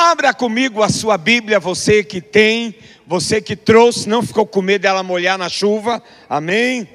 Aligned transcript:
Abra 0.00 0.32
comigo 0.32 0.80
a 0.80 0.88
sua 0.88 1.18
Bíblia, 1.18 1.58
você 1.58 2.04
que 2.04 2.20
tem, 2.20 2.72
você 3.04 3.42
que 3.42 3.56
trouxe, 3.56 4.08
não 4.08 4.22
ficou 4.22 4.46
com 4.46 4.62
medo 4.62 4.82
dela 4.82 5.02
molhar 5.02 5.36
na 5.36 5.48
chuva, 5.48 6.00
amém? 6.30 6.88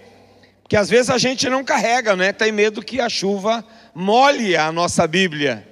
Porque 0.62 0.78
às 0.78 0.90
vezes 0.90 1.10
a 1.10 1.18
gente 1.18 1.50
não 1.50 1.66
carrega, 1.66 2.16
né? 2.16 2.32
Tem 2.32 2.50
medo 2.50 2.82
que 2.82 3.02
a 3.02 3.10
chuva 3.10 3.62
molhe 3.94 4.56
a 4.56 4.72
nossa 4.72 5.06
Bíblia, 5.06 5.68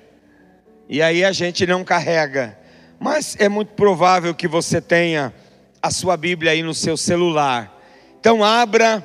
e 0.90 1.02
aí 1.02 1.24
a 1.24 1.32
gente 1.32 1.66
não 1.66 1.86
carrega. 1.86 2.60
Mas 3.00 3.38
é 3.40 3.48
muito 3.48 3.76
provável 3.76 4.36
que 4.36 4.46
você 4.46 4.82
tenha 4.82 5.34
a 5.82 5.90
sua 5.90 6.18
Bíblia 6.18 6.52
aí 6.52 6.62
no 6.62 6.74
seu 6.74 6.98
celular. 6.98 7.82
Então 8.20 8.44
abra 8.44 9.02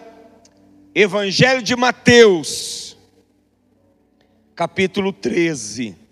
Evangelho 0.93 1.63
de 1.63 1.77
Mateus, 1.77 2.99
capítulo 4.57 5.13
13. 5.13 6.06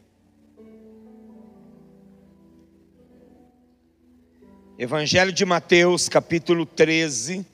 Evangelho 4.77 5.31
de 5.31 5.45
Mateus, 5.45 6.09
capítulo 6.09 6.67
13. 6.67 7.47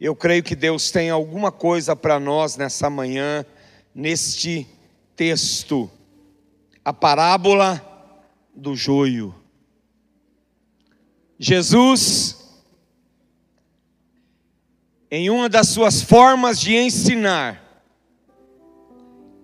Eu 0.00 0.16
creio 0.16 0.42
que 0.42 0.56
Deus 0.56 0.90
tem 0.90 1.10
alguma 1.10 1.52
coisa 1.52 1.94
para 1.94 2.18
nós 2.18 2.56
nessa 2.56 2.90
manhã, 2.90 3.46
neste 3.94 4.66
texto, 5.14 5.88
a 6.84 6.92
parábola 6.92 7.80
do 8.52 8.74
joio. 8.74 9.32
Jesus, 11.38 12.36
em 15.08 15.30
uma 15.30 15.48
das 15.48 15.68
suas 15.68 16.02
formas 16.02 16.58
de 16.58 16.74
ensinar, 16.74 17.84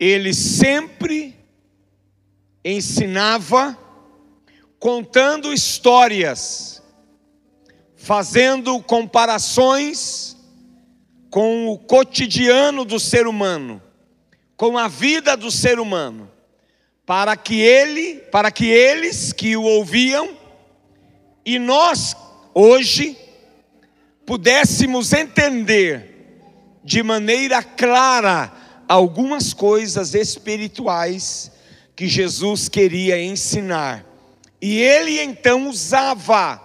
ele 0.00 0.34
sempre 0.34 1.36
ensinava 2.64 3.78
contando 4.84 5.50
histórias, 5.50 6.82
fazendo 7.96 8.78
comparações 8.82 10.36
com 11.30 11.68
o 11.68 11.78
cotidiano 11.78 12.84
do 12.84 13.00
ser 13.00 13.26
humano, 13.26 13.80
com 14.58 14.76
a 14.76 14.86
vida 14.86 15.38
do 15.38 15.50
ser 15.50 15.80
humano, 15.80 16.30
para 17.06 17.34
que 17.34 17.62
ele, 17.62 18.16
para 18.30 18.50
que 18.50 18.66
eles 18.66 19.32
que 19.32 19.56
o 19.56 19.62
ouviam 19.62 20.36
e 21.46 21.58
nós 21.58 22.14
hoje 22.52 23.16
pudéssemos 24.26 25.14
entender 25.14 26.42
de 26.84 27.02
maneira 27.02 27.62
clara 27.62 28.52
algumas 28.86 29.54
coisas 29.54 30.12
espirituais 30.12 31.50
que 31.96 32.06
Jesus 32.06 32.69
queria 32.69 33.19
ensinar 33.19 34.12
e 34.66 34.80
ele 34.80 35.20
então 35.20 35.68
usava 35.68 36.58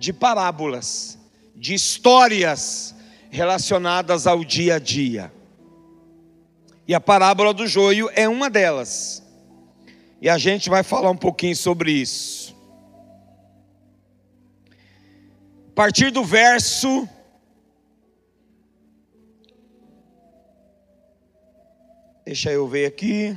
de 0.00 0.12
parábolas, 0.12 1.16
de 1.54 1.74
histórias 1.74 2.92
relacionadas 3.30 4.26
ao 4.26 4.42
dia 4.42 4.74
a 4.74 4.78
dia. 4.80 5.32
E 6.88 6.92
a 6.92 7.00
parábola 7.00 7.54
do 7.54 7.68
joio 7.68 8.10
é 8.16 8.28
uma 8.28 8.50
delas. 8.50 9.22
E 10.20 10.28
a 10.28 10.36
gente 10.38 10.68
vai 10.68 10.82
falar 10.82 11.08
um 11.08 11.16
pouquinho 11.16 11.54
sobre 11.54 11.92
isso. 11.92 12.52
A 15.68 15.72
partir 15.72 16.10
do 16.10 16.24
verso 16.24 17.08
Deixa 22.24 22.50
eu 22.50 22.66
ver 22.66 22.86
aqui. 22.86 23.36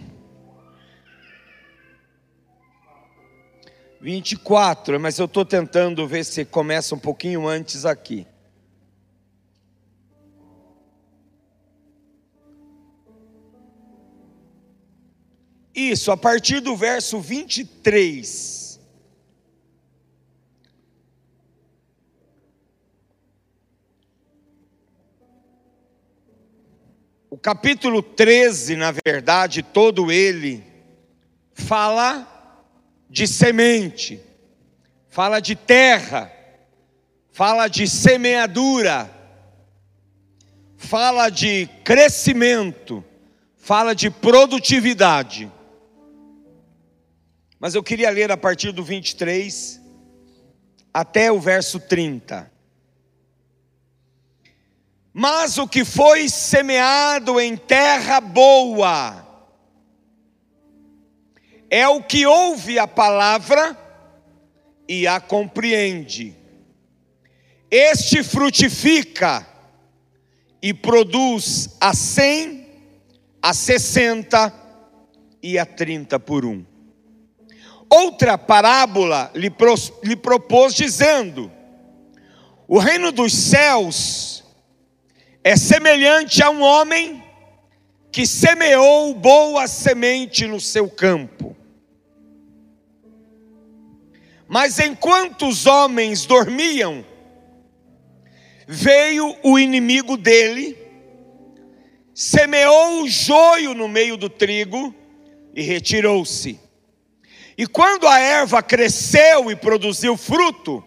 24, 4.04 5.00
mas 5.00 5.18
eu 5.18 5.23
estou 5.23 5.46
tentando 5.46 6.06
ver 6.06 6.26
se 6.26 6.44
começa 6.44 6.94
um 6.94 7.00
pouquinho 7.00 7.48
antes 7.48 7.86
aqui. 7.86 8.28
Isso, 15.73 16.11
a 16.11 16.17
partir 16.17 16.60
do 16.60 16.76
verso 16.76 17.22
23. 17.22 18.77
O 27.30 27.38
capítulo 27.38 28.04
13, 28.04 28.76
na 28.76 28.92
verdade, 28.92 29.64
todo 29.64 30.11
ele 30.11 30.61
fala 31.54 32.33
de 33.14 33.28
semente, 33.28 34.20
fala 35.08 35.40
de 35.40 35.56
terra, 35.56 36.34
fala 37.32 37.68
de 37.68 37.88
semeadura, 37.88 39.08
fala 40.76 41.30
de 41.30 41.70
crescimento, 41.84 43.06
fala 43.56 43.94
de 43.94 44.10
produtividade. 44.10 45.52
Mas 47.60 47.76
eu 47.76 47.84
queria 47.84 48.10
ler 48.10 48.32
a 48.32 48.36
partir 48.36 48.72
do 48.72 48.84
23 48.84 49.80
até 50.92 51.32
o 51.32 51.40
verso 51.40 51.80
30. 51.80 52.52
Mas 55.14 55.60
o 55.60 55.68
que 55.68 55.86
foi 55.86 56.28
semeado 56.30 57.40
em 57.40 57.56
terra 57.56 58.20
boa, 58.20 59.23
é 61.73 61.88
o 61.88 62.04
que 62.04 62.23
ouve 62.23 62.78
a 62.78 62.86
palavra 62.86 63.76
e 64.88 65.08
a 65.08 65.20
compreende. 65.20 66.38
Este 67.72 68.22
frutifica 68.22 69.44
e 70.62 70.72
produz 70.72 71.76
a 71.82 71.95
cem, 71.95 72.67
a 73.42 73.56
sessenta 73.56 74.54
e 75.42 75.58
a 75.58 75.66
trinta 75.66 76.20
por 76.20 76.45
um. 76.45 76.64
Outra 77.89 78.38
parábola 78.38 79.32
lhe, 79.33 79.52
lhe 80.04 80.16
propôs, 80.16 80.76
dizendo: 80.76 81.52
O 82.67 82.78
reino 82.78 83.12
dos 83.12 83.33
céus 83.33 84.44
é 85.44 85.58
semelhante 85.58 86.44
a 86.44 86.52
um 86.52 86.62
homem 86.62 87.23
que 88.12 88.28
semeou 88.28 89.16
boa 89.16 89.66
semente 89.66 90.45
no 90.45 90.60
seu 90.60 90.88
campo. 90.88 91.52
Mas 94.53 94.77
enquanto 94.77 95.47
os 95.47 95.65
homens 95.65 96.27
dormiam, 96.27 97.03
veio 98.67 99.36
o 99.41 99.58
inimigo 99.58 100.15
dele, 100.15 100.77
semeou 102.14 103.02
o 103.02 103.09
joio 103.09 103.73
no 103.73 103.87
meio 103.87 104.15
do 104.15 104.30
trigo 104.30 104.93
e 105.55 105.64
retirou-se. 105.64 106.59
E 107.58 107.65
quando 107.65 108.08
a 108.08 108.19
erva 108.19 108.61
cresceu 108.61 109.49
e 109.49 109.55
produziu 109.55 110.15
fruto, 110.15 110.83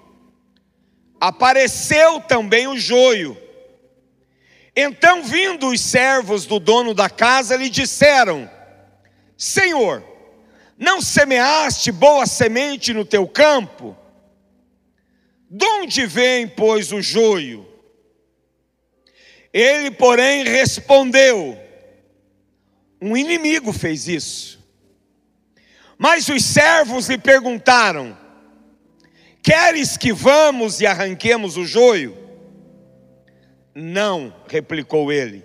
apareceu 1.20 2.20
também 2.20 2.68
o 2.68 2.78
joio. 2.78 3.36
Então, 4.76 5.24
vindo 5.24 5.70
os 5.70 5.80
servos 5.80 6.46
do 6.46 6.60
dono 6.60 6.94
da 6.94 7.10
casa, 7.10 7.56
lhe 7.56 7.68
disseram: 7.68 8.48
Senhor, 9.36 10.04
não 10.78 11.00
semeaste 11.00 11.90
boa 11.90 12.26
semente 12.26 12.92
no 12.92 13.04
teu 13.04 13.26
campo? 13.26 13.96
De 15.50 15.64
onde 15.64 16.06
vem, 16.06 16.46
pois, 16.46 16.92
o 16.92 17.00
joio? 17.00 17.66
Ele, 19.52 19.90
porém, 19.90 20.44
respondeu: 20.44 21.58
Um 23.00 23.16
inimigo 23.16 23.72
fez 23.72 24.06
isso. 24.06 24.56
Mas 25.96 26.28
os 26.28 26.44
servos 26.44 27.08
lhe 27.08 27.16
perguntaram: 27.16 28.16
Queres 29.42 29.96
que 29.96 30.12
vamos 30.12 30.80
e 30.80 30.86
arranquemos 30.86 31.56
o 31.56 31.64
joio? 31.64 32.16
Não, 33.74 34.34
replicou 34.48 35.12
ele, 35.12 35.44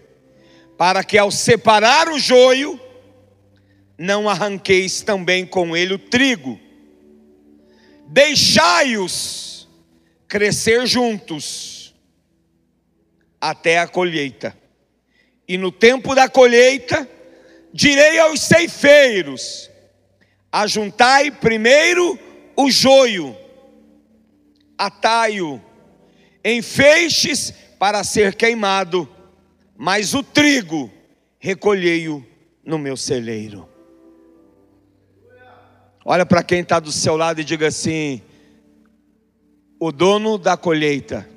para 0.77 1.03
que 1.03 1.17
ao 1.17 1.29
separar 1.29 2.09
o 2.09 2.17
joio, 2.17 2.79
não 4.01 4.27
arranqueis 4.27 5.03
também 5.03 5.45
com 5.45 5.77
ele 5.77 5.93
o 5.93 5.99
trigo. 5.99 6.59
Deixai-os 8.07 9.69
crescer 10.27 10.87
juntos 10.87 11.93
até 13.39 13.77
a 13.77 13.87
colheita. 13.87 14.57
E 15.47 15.55
no 15.55 15.71
tempo 15.71 16.15
da 16.15 16.27
colheita, 16.27 17.07
direi 17.71 18.17
aos 18.17 18.41
ceifeiros: 18.41 19.69
ajuntai 20.51 21.29
primeiro 21.29 22.17
o 22.55 22.71
joio, 22.71 23.37
atai-o 24.77 25.61
em 26.43 26.63
feixes 26.63 27.53
para 27.77 28.03
ser 28.03 28.33
queimado, 28.33 29.07
mas 29.77 30.15
o 30.15 30.23
trigo 30.23 30.91
recolhei-o 31.39 32.25
no 32.65 32.79
meu 32.79 32.97
celeiro. 32.97 33.70
Olha 36.03 36.25
para 36.25 36.43
quem 36.43 36.61
está 36.61 36.79
do 36.79 36.91
seu 36.91 37.15
lado 37.15 37.41
e 37.41 37.43
diga 37.43 37.67
assim: 37.67 38.21
o 39.79 39.91
dono 39.91 40.37
da 40.37 40.57
colheita 40.57 41.27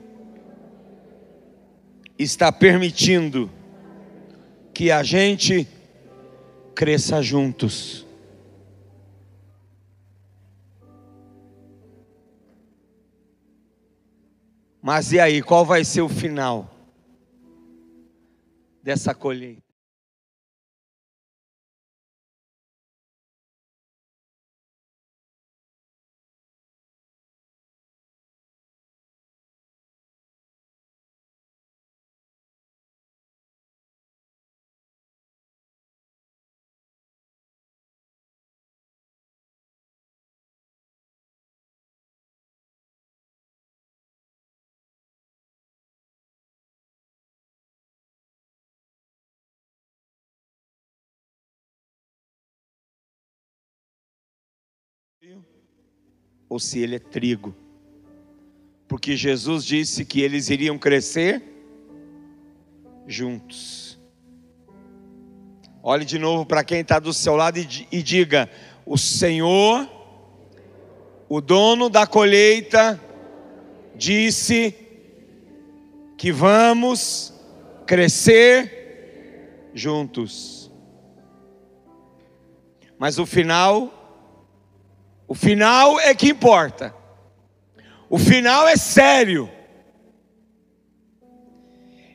está 2.18 2.50
permitindo 2.50 3.50
que 4.72 4.90
a 4.90 5.02
gente 5.02 5.68
cresça 6.74 7.22
juntos. 7.22 8.06
Mas 14.80 15.12
e 15.12 15.18
aí, 15.18 15.40
qual 15.40 15.64
vai 15.64 15.82
ser 15.82 16.02
o 16.02 16.08
final 16.10 16.70
dessa 18.82 19.14
colheita? 19.14 19.63
Ou 56.48 56.58
se 56.60 56.78
ele 56.78 56.96
é 56.96 56.98
trigo. 56.98 57.54
Porque 58.86 59.16
Jesus 59.16 59.64
disse 59.64 60.04
que 60.04 60.20
eles 60.20 60.50
iriam 60.50 60.78
crescer 60.78 61.42
juntos. 63.06 63.98
Olhe 65.82 66.04
de 66.04 66.18
novo 66.18 66.46
para 66.46 66.64
quem 66.64 66.80
está 66.80 66.98
do 66.98 67.12
seu 67.12 67.36
lado 67.36 67.58
e, 67.58 68.02
diga: 68.02 68.48
O 68.86 68.96
Senhor, 68.96 69.88
o 71.28 71.40
dono 71.40 71.88
da 71.88 72.06
colheita, 72.06 73.00
disse 73.94 74.74
que 76.16 76.30
vamos 76.32 77.34
crescer 77.86 79.70
juntos. 79.74 80.70
Mas 82.98 83.18
o 83.18 83.26
final 83.26 84.03
o 85.26 85.34
final 85.34 85.98
é 86.00 86.14
que 86.14 86.28
importa. 86.28 86.94
O 88.08 88.18
final 88.18 88.68
é 88.68 88.76
sério. 88.76 89.50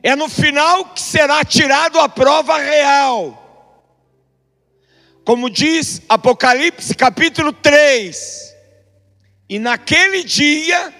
É 0.02 0.16
no 0.16 0.28
final 0.28 0.86
que 0.94 1.00
será 1.02 1.44
tirado 1.44 1.98
a 1.98 2.08
prova 2.08 2.58
real. 2.58 3.36
Como 5.24 5.50
diz 5.50 6.00
Apocalipse 6.08 6.94
capítulo 6.94 7.52
3: 7.52 8.54
E 9.48 9.58
naquele 9.58 10.24
dia 10.24 10.94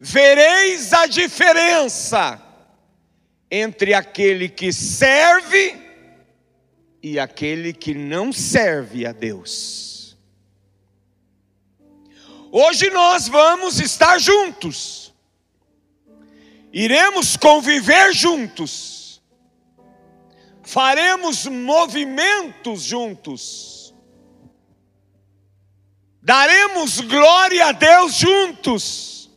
vereis 0.00 0.92
a 0.92 1.06
diferença 1.06 2.42
entre 3.50 3.94
aquele 3.94 4.48
que 4.48 4.72
serve 4.72 5.76
e 7.00 7.18
aquele 7.20 7.72
que 7.72 7.94
não 7.94 8.32
serve 8.32 9.06
a 9.06 9.12
Deus. 9.12 9.93
Hoje 12.56 12.88
nós 12.90 13.26
vamos 13.26 13.80
estar 13.80 14.16
juntos, 14.20 15.12
iremos 16.72 17.36
conviver 17.36 18.14
juntos, 18.14 19.20
faremos 20.62 21.46
movimentos 21.46 22.84
juntos, 22.84 23.92
daremos 26.22 27.00
glória 27.00 27.66
a 27.66 27.72
Deus 27.72 28.20
juntos, 28.20 29.30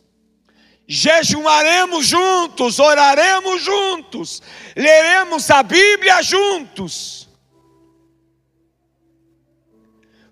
jejuaremos 0.88 2.06
juntos, 2.12 2.78
oraremos 2.78 3.64
juntos, 3.64 4.44
leremos 4.76 5.50
a 5.50 5.64
Bíblia 5.64 6.22
juntos 6.22 7.27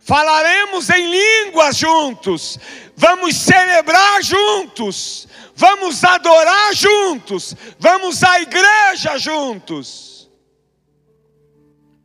falaremos 0.06 0.88
em 0.92 1.10
línguas 1.10 1.76
juntos, 1.76 2.60
vamos 2.96 3.36
celebrar 3.36 4.22
juntos, 4.22 5.28
vamos 5.56 6.04
adorar 6.04 6.76
juntos, 6.76 7.56
vamos 7.80 8.24
à 8.24 8.40
igreja 8.40 9.18
juntos, 9.18 10.30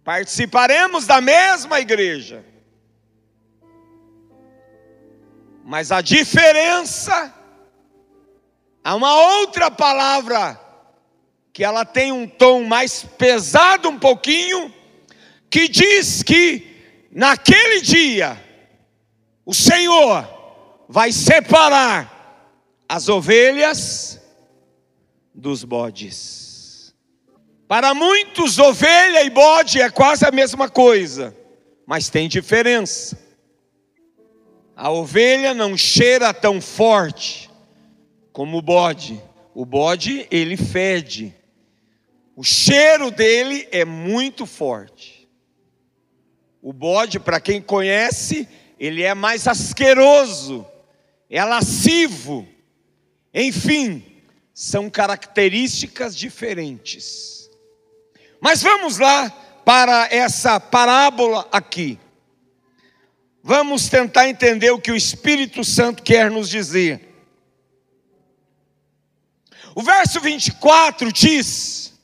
participaremos 0.03 1.07
da 1.07 1.21
mesma 1.21 1.79
igreja, 1.79 2.43
mas 5.63 5.93
a 5.93 6.01
diferença, 6.01 7.35
há 8.83 8.95
uma 8.95 9.15
outra 9.41 9.71
palavra, 9.71 10.59
que 11.53 11.63
ela 11.63 11.85
tem 11.85 12.13
um 12.13 12.27
tom 12.27 12.65
mais 12.65 13.03
pesado 13.19 13.91
um 13.91 13.99
pouquinho, 13.99 14.73
que 15.51 15.69
diz 15.69 16.23
que 16.23 16.70
naquele 17.11 17.81
dia, 17.81 18.41
o 19.45 19.55
Senhor 19.55 20.29
vai 20.89 21.13
separar 21.13 22.21
as 22.89 23.09
ovelhas 23.09 24.21
dos 25.35 25.65
bodes. 25.65 26.95
Para 27.69 27.95
muitos, 27.95 28.59
ovelha 28.59 29.23
e 29.23 29.31
bode 29.31 29.81
é 29.81 29.89
quase 29.89 30.27
a 30.27 30.33
mesma 30.33 30.69
coisa, 30.69 31.37
mas 31.87 32.09
tem 32.09 32.29
diferença. 32.29 33.17
A 34.75 34.91
ovelha 34.91 35.55
não 35.55 35.77
cheira 35.77 36.35
tão 36.35 36.61
forte 36.61 37.51
como 38.33 38.59
o 38.59 38.63
bode. 38.63 39.23
O 39.55 39.65
bode, 39.65 40.27
ele 40.31 40.57
fede. 40.57 41.35
O 42.35 42.43
cheiro 42.43 43.11
dele 43.11 43.69
é 43.71 43.85
muito 43.85 44.47
forte. 44.47 45.10
O 46.63 46.73
bode, 46.73 47.19
para 47.19 47.41
quem 47.41 47.61
conhece, 47.61 48.49
ele 48.79 49.03
é 49.03 49.15
mais 49.15 49.47
asqueroso, 49.49 50.67
é 51.29 51.43
lascivo. 51.45 52.47
Enfim, 53.33 54.05
são 54.53 54.91
características 54.91 56.15
diferentes. 56.15 57.51
Mas 58.41 58.63
vamos 58.63 58.99
lá 58.99 59.31
para 59.65 60.09
essa 60.11 60.59
parábola 60.59 61.49
aqui. 61.53 61.99
Vamos 63.43 63.89
tentar 63.89 64.29
entender 64.29 64.71
o 64.71 64.81
que 64.81 64.93
o 64.93 64.97
Espírito 64.97 65.65
Santo 65.65 66.03
quer 66.03 66.31
nos 66.31 66.49
dizer. 66.49 67.09
O 69.75 69.83
verso 69.83 70.21
24 70.21 71.13
diz 71.13 71.99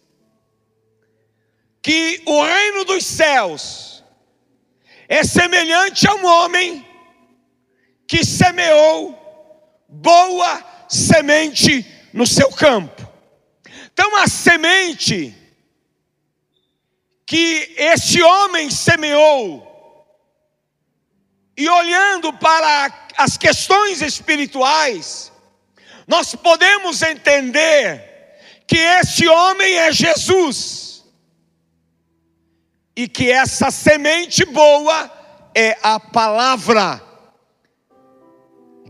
que 1.82 2.22
o 2.24 2.42
reino 2.42 2.84
dos 2.84 3.04
céus 3.04 3.95
é 5.08 5.22
semelhante 5.24 6.08
a 6.08 6.14
um 6.14 6.26
homem 6.26 6.86
que 8.06 8.24
semeou 8.24 9.14
boa 9.88 10.64
semente 10.88 11.84
no 12.12 12.26
seu 12.26 12.50
campo. 12.50 13.06
Então, 13.92 14.16
a 14.16 14.28
semente 14.28 15.34
que 17.24 17.74
este 17.76 18.22
homem 18.22 18.70
semeou, 18.70 19.64
e 21.56 21.68
olhando 21.68 22.32
para 22.34 23.08
as 23.16 23.36
questões 23.36 24.02
espirituais, 24.02 25.32
nós 26.06 26.34
podemos 26.34 27.02
entender 27.02 28.04
que 28.66 28.76
este 28.76 29.26
homem 29.26 29.76
é 29.76 29.92
Jesus 29.92 30.85
e 32.96 33.06
que 33.06 33.30
essa 33.30 33.70
semente 33.70 34.44
boa 34.46 35.12
é 35.54 35.76
a 35.82 36.00
palavra 36.00 37.02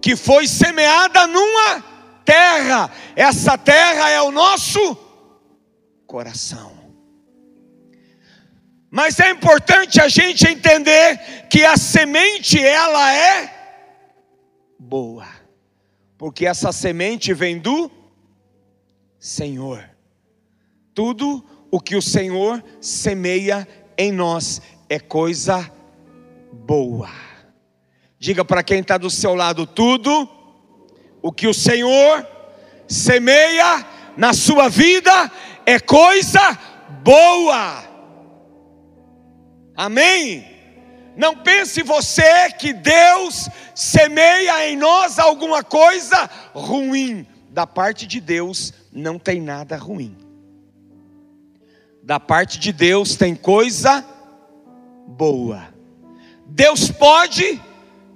que 0.00 0.14
foi 0.14 0.46
semeada 0.46 1.26
numa 1.26 1.82
terra. 2.24 2.88
Essa 3.16 3.58
terra 3.58 4.08
é 4.08 4.22
o 4.22 4.30
nosso 4.30 4.96
coração. 6.06 6.76
Mas 8.88 9.18
é 9.18 9.30
importante 9.30 10.00
a 10.00 10.08
gente 10.08 10.46
entender 10.48 11.48
que 11.50 11.64
a 11.64 11.76
semente 11.76 12.64
ela 12.64 13.12
é 13.12 13.52
boa. 14.78 15.26
Porque 16.16 16.46
essa 16.46 16.70
semente 16.70 17.34
vem 17.34 17.58
do 17.58 17.90
Senhor. 19.18 19.84
Tudo 20.94 21.44
o 21.70 21.80
que 21.80 21.96
o 21.96 22.00
Senhor 22.00 22.62
semeia 22.80 23.66
em 23.98 24.12
nós 24.12 24.60
é 24.88 24.98
coisa 24.98 25.70
boa. 26.52 27.10
Diga 28.18 28.44
para 28.44 28.62
quem 28.62 28.80
está 28.80 28.96
do 28.98 29.10
seu 29.10 29.34
lado: 29.34 29.66
tudo 29.66 30.28
o 31.22 31.32
que 31.32 31.46
o 31.46 31.54
Senhor 31.54 32.26
semeia 32.88 33.84
na 34.16 34.32
sua 34.32 34.68
vida 34.68 35.30
é 35.64 35.78
coisa 35.78 36.58
boa. 37.02 37.84
Amém? 39.76 40.56
Não 41.16 41.36
pense 41.36 41.82
você 41.82 42.50
que 42.52 42.72
Deus 42.72 43.48
semeia 43.74 44.68
em 44.68 44.76
nós 44.76 45.18
alguma 45.18 45.62
coisa 45.62 46.28
ruim. 46.54 47.26
Da 47.50 47.66
parte 47.66 48.06
de 48.06 48.20
Deus 48.20 48.74
não 48.92 49.18
tem 49.18 49.40
nada 49.40 49.76
ruim. 49.76 50.25
Da 52.06 52.20
parte 52.20 52.60
de 52.60 52.70
Deus 52.70 53.16
tem 53.16 53.34
coisa 53.34 54.06
boa. 55.08 55.74
Deus 56.46 56.88
pode, 56.88 57.60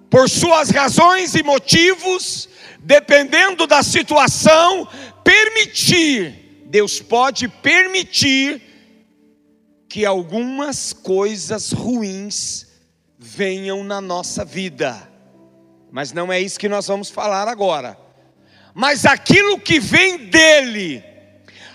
por 0.08 0.30
suas 0.30 0.70
razões 0.70 1.34
e 1.34 1.42
motivos, 1.42 2.48
dependendo 2.78 3.66
da 3.66 3.82
situação, 3.82 4.86
permitir. 5.24 6.62
Deus 6.66 7.00
pode 7.00 7.48
permitir 7.48 8.62
que 9.88 10.06
algumas 10.06 10.92
coisas 10.92 11.72
ruins 11.72 12.68
venham 13.18 13.82
na 13.82 14.00
nossa 14.00 14.44
vida. 14.44 15.10
Mas 15.90 16.12
não 16.12 16.32
é 16.32 16.40
isso 16.40 16.60
que 16.60 16.68
nós 16.68 16.86
vamos 16.86 17.10
falar 17.10 17.48
agora. 17.48 17.98
Mas 18.72 19.04
aquilo 19.04 19.58
que 19.58 19.80
vem 19.80 20.26
dele, 20.28 21.09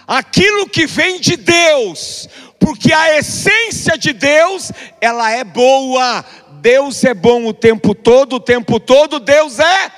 aquilo 0.08 0.70
que 0.70 0.86
vem 0.86 1.20
de 1.20 1.36
Deus, 1.36 2.30
porque 2.60 2.94
a 2.94 3.18
essência 3.18 3.98
de 3.98 4.14
Deus, 4.14 4.72
ela 5.00 5.32
é 5.32 5.44
boa. 5.44 6.26
Deus 6.62 7.04
é 7.04 7.14
bom 7.14 7.46
o 7.46 7.54
tempo 7.54 7.94
todo, 7.94 8.38
o 8.38 8.40
tempo 8.40 8.80
todo 8.80 9.20
Deus 9.20 9.60
é 9.60 9.92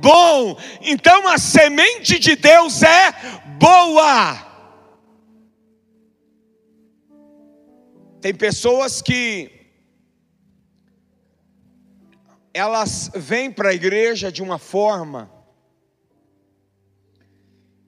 bom. 0.00 0.56
Então 0.80 1.26
a 1.26 1.36
semente 1.36 2.18
de 2.18 2.36
Deus 2.36 2.82
é 2.82 3.12
boa. 3.58 4.50
Tem 8.20 8.32
pessoas 8.32 9.02
que 9.02 9.50
elas 12.54 13.10
vêm 13.14 13.50
para 13.50 13.70
a 13.70 13.74
igreja 13.74 14.30
de 14.30 14.42
uma 14.42 14.58
forma, 14.58 15.28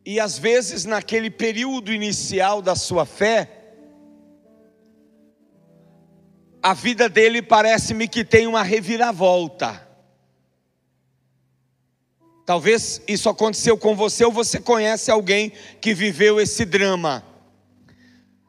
e 0.05 0.21
às 0.21 0.39
vezes 0.39 0.85
naquele 0.85 1.31
período 1.31 1.93
inicial 1.93 2.61
da 2.61 2.77
sua 2.77 3.07
fé, 3.07 3.51
a 6.63 6.75
vida 6.75 7.09
dele 7.09 7.41
parece-me 7.43 8.07
que 8.09 8.25
tem 8.25 8.47
uma 8.47 8.63
reviravolta. 8.63 9.87
Talvez 12.45 13.01
isso 13.09 13.29
aconteceu 13.31 13.79
com 13.79 13.97
você 13.97 14.25
ou 14.25 14.33
você 14.33 14.61
conhece 14.61 15.11
alguém 15.11 15.53
que 15.81 15.95
viveu 15.95 16.39
esse 16.39 16.65
drama. 16.65 17.25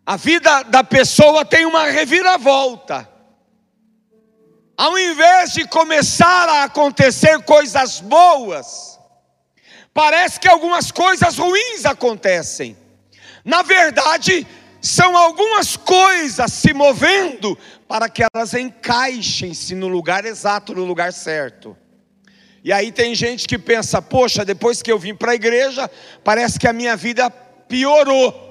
A 0.05 0.17
vida 0.17 0.63
da 0.63 0.83
pessoa 0.83 1.45
tem 1.45 1.65
uma 1.65 1.85
reviravolta. 1.85 3.09
Ao 4.77 4.97
invés 4.99 5.53
de 5.53 5.65
começar 5.67 6.49
a 6.49 6.63
acontecer 6.65 7.41
coisas 7.43 8.01
boas, 8.01 8.94
parece 9.95 10.41
que 10.41 10.47
algumas 10.49 10.91
coisas 10.91 11.37
ruins 11.37 11.85
acontecem. 11.85 12.75
Na 13.45 13.61
verdade, 13.61 14.45
são 14.81 15.15
algumas 15.15 15.77
coisas 15.77 16.51
se 16.51 16.73
movendo 16.73 17.57
para 17.87 18.09
que 18.09 18.21
elas 18.21 18.53
encaixem-se 18.53 19.73
no 19.73 19.87
lugar 19.87 20.25
exato, 20.25 20.75
no 20.75 20.83
lugar 20.83 21.13
certo. 21.13 21.77
E 22.61 22.73
aí 22.73 22.91
tem 22.91 23.15
gente 23.15 23.47
que 23.47 23.57
pensa: 23.57 24.01
poxa, 24.01 24.43
depois 24.43 24.81
que 24.81 24.91
eu 24.91 24.99
vim 24.99 25.15
para 25.15 25.31
a 25.31 25.35
igreja, 25.35 25.89
parece 26.23 26.59
que 26.59 26.67
a 26.67 26.73
minha 26.73 26.97
vida 26.97 27.29
piorou. 27.29 28.43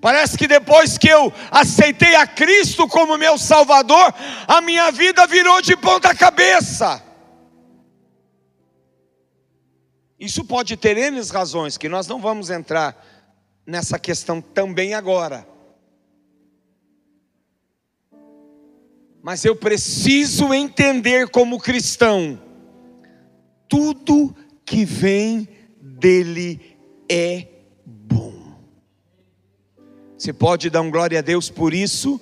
Parece 0.00 0.38
que 0.38 0.46
depois 0.46 0.96
que 0.96 1.08
eu 1.08 1.32
aceitei 1.50 2.14
a 2.14 2.26
Cristo 2.26 2.88
como 2.88 3.18
meu 3.18 3.36
Salvador, 3.36 4.14
a 4.46 4.60
minha 4.60 4.90
vida 4.92 5.26
virou 5.26 5.60
de 5.60 5.76
ponta 5.76 6.14
cabeça. 6.14 7.07
Isso 10.18 10.44
pode 10.44 10.76
ter 10.76 10.96
N 10.96 11.20
razões, 11.30 11.76
que 11.76 11.88
nós 11.88 12.06
não 12.06 12.20
vamos 12.20 12.50
entrar 12.50 13.04
nessa 13.66 13.98
questão 13.98 14.40
também 14.40 14.94
agora. 14.94 15.46
Mas 19.22 19.44
eu 19.44 19.54
preciso 19.54 20.52
entender 20.54 21.28
como 21.28 21.60
cristão, 21.60 22.40
tudo 23.68 24.34
que 24.64 24.84
vem 24.84 25.48
dele 25.80 26.78
é 27.08 27.48
você 30.18 30.32
pode 30.32 30.68
dar 30.68 30.80
um 30.80 30.90
glória 30.90 31.20
a 31.20 31.22
Deus 31.22 31.48
por 31.48 31.72
isso? 31.72 32.20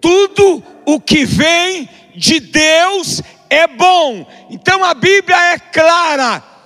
Tudo 0.00 0.62
o 0.86 1.00
que 1.00 1.24
vem 1.24 1.88
de 2.14 2.38
Deus 2.38 3.20
é 3.50 3.66
bom. 3.66 4.24
Então 4.48 4.84
a 4.84 4.94
Bíblia 4.94 5.36
é 5.54 5.58
clara 5.58 6.57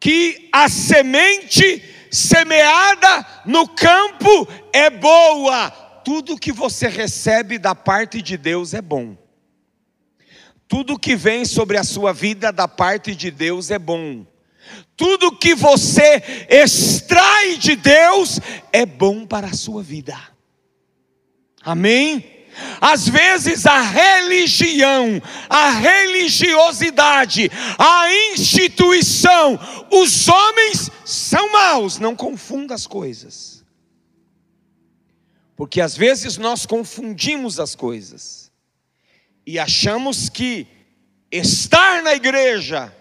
que 0.00 0.48
a 0.52 0.68
semente 0.68 1.82
semeada 2.10 3.42
no 3.44 3.68
campo 3.68 4.48
é 4.72 4.90
boa. 4.90 5.70
Tudo 6.04 6.38
que 6.38 6.52
você 6.52 6.88
recebe 6.88 7.58
da 7.58 7.74
parte 7.74 8.22
de 8.22 8.36
Deus 8.36 8.74
é 8.74 8.80
bom. 8.80 9.16
Tudo 10.66 10.98
que 10.98 11.16
vem 11.16 11.44
sobre 11.44 11.78
a 11.78 11.84
sua 11.84 12.12
vida 12.12 12.52
da 12.52 12.68
parte 12.68 13.14
de 13.14 13.30
Deus 13.30 13.70
é 13.70 13.78
bom. 13.78 14.26
Tudo 14.96 15.36
que 15.36 15.54
você 15.54 16.22
extrai 16.48 17.56
de 17.56 17.74
Deus 17.74 18.38
é 18.72 18.84
bom 18.84 19.26
para 19.26 19.48
a 19.48 19.54
sua 19.54 19.82
vida. 19.82 20.16
Amém? 21.62 22.37
Às 22.80 23.08
vezes 23.08 23.66
a 23.66 23.80
religião, 23.80 25.20
a 25.48 25.70
religiosidade, 25.70 27.50
a 27.78 28.12
instituição, 28.32 29.58
os 29.90 30.28
homens 30.28 30.90
são 31.04 31.52
maus, 31.52 31.98
não 31.98 32.14
confunda 32.14 32.74
as 32.74 32.86
coisas. 32.86 33.64
Porque 35.56 35.80
às 35.80 35.96
vezes 35.96 36.36
nós 36.36 36.66
confundimos 36.66 37.58
as 37.58 37.74
coisas 37.74 38.52
e 39.46 39.58
achamos 39.58 40.28
que 40.28 40.66
estar 41.32 42.02
na 42.02 42.14
igreja 42.14 42.94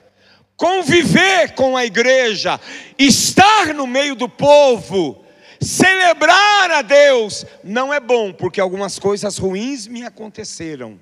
conviver 0.58 1.54
com 1.54 1.78
a 1.78 1.86
igreja, 1.86 2.60
estar 2.98 3.74
no 3.76 3.86
meio 3.86 4.16
do 4.16 4.28
povo, 4.28 5.24
celebrar 5.60 6.72
a 6.72 6.82
Deus, 6.82 7.46
não 7.64 7.94
é 7.94 8.00
bom, 8.00 8.34
porque 8.34 8.62
algumas 8.62 9.00
coisas 9.00 9.38
ruins 9.38 9.88
me 9.88 10.04
aconteceram. 10.04 11.00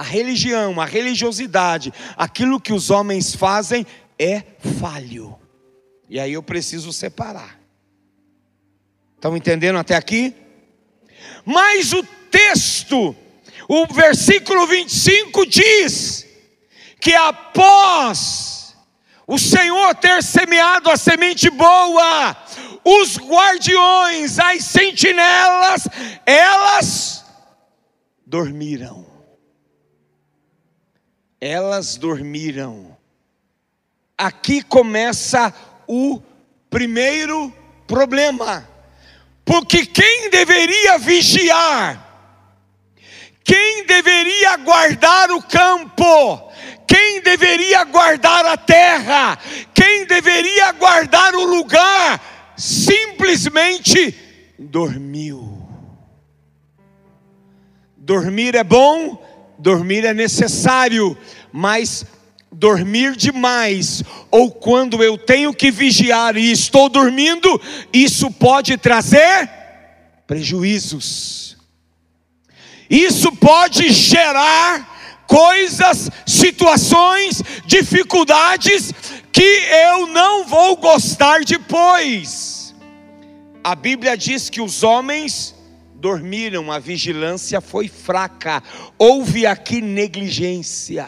A 0.00 0.02
religião, 0.02 0.80
a 0.80 0.86
religiosidade, 0.86 1.92
aquilo 2.16 2.58
que 2.58 2.72
os 2.72 2.88
homens 2.88 3.34
fazem 3.34 3.86
é 4.18 4.42
falho. 4.80 5.38
E 6.08 6.18
aí 6.18 6.32
eu 6.32 6.42
preciso 6.42 6.90
separar. 6.90 7.60
Estão 9.14 9.36
entendendo 9.36 9.78
até 9.78 9.94
aqui? 9.94 10.34
Mas 11.44 11.92
o 11.92 12.02
texto, 12.30 13.14
o 13.68 13.86
versículo 13.92 14.66
25 14.66 15.44
diz 15.44 16.26
que 16.98 17.14
após 17.14 18.74
o 19.26 19.38
Senhor 19.38 19.94
ter 19.96 20.22
semeado 20.22 20.90
a 20.90 20.96
semente 20.96 21.50
boa, 21.50 22.34
os 22.82 23.18
guardiões, 23.18 24.38
as 24.38 24.64
sentinelas, 24.64 25.86
elas 26.24 27.22
dormiram. 28.26 29.19
Elas 31.40 31.96
dormiram. 31.96 32.96
Aqui 34.18 34.62
começa 34.62 35.54
o 35.88 36.20
primeiro 36.68 37.52
problema. 37.86 38.68
Porque 39.44 39.86
quem 39.86 40.30
deveria 40.30 40.98
vigiar, 40.98 42.06
quem 43.42 43.84
deveria 43.86 44.56
guardar 44.58 45.30
o 45.30 45.42
campo, 45.42 46.52
quem 46.86 47.20
deveria 47.20 47.82
guardar 47.84 48.46
a 48.46 48.56
terra, 48.56 49.38
quem 49.74 50.04
deveria 50.04 50.72
guardar 50.72 51.34
o 51.34 51.44
lugar, 51.44 52.54
simplesmente 52.56 54.14
dormiu. 54.58 55.66
Dormir 57.96 58.54
é 58.54 58.64
bom, 58.64 59.20
dormir 59.60 60.04
é 60.04 60.14
necessário, 60.14 61.16
mas 61.52 62.04
dormir 62.50 63.14
demais, 63.14 64.02
ou 64.30 64.50
quando 64.50 65.02
eu 65.04 65.16
tenho 65.16 65.54
que 65.54 65.70
vigiar 65.70 66.36
e 66.36 66.50
estou 66.50 66.88
dormindo, 66.88 67.60
isso 67.92 68.30
pode 68.30 68.76
trazer 68.76 69.48
prejuízos. 70.26 71.56
Isso 72.88 73.30
pode 73.36 73.90
gerar 73.90 75.24
coisas, 75.28 76.10
situações, 76.26 77.40
dificuldades 77.64 78.92
que 79.30 79.62
eu 79.86 80.08
não 80.08 80.44
vou 80.44 80.76
gostar 80.76 81.44
depois. 81.44 82.74
A 83.62 83.76
Bíblia 83.76 84.16
diz 84.16 84.50
que 84.50 84.60
os 84.60 84.82
homens 84.82 85.54
dormiram, 86.00 86.72
a 86.72 86.78
vigilância 86.78 87.60
foi 87.60 87.86
fraca, 87.86 88.62
houve 88.98 89.44
aqui 89.46 89.82
negligência. 89.82 91.06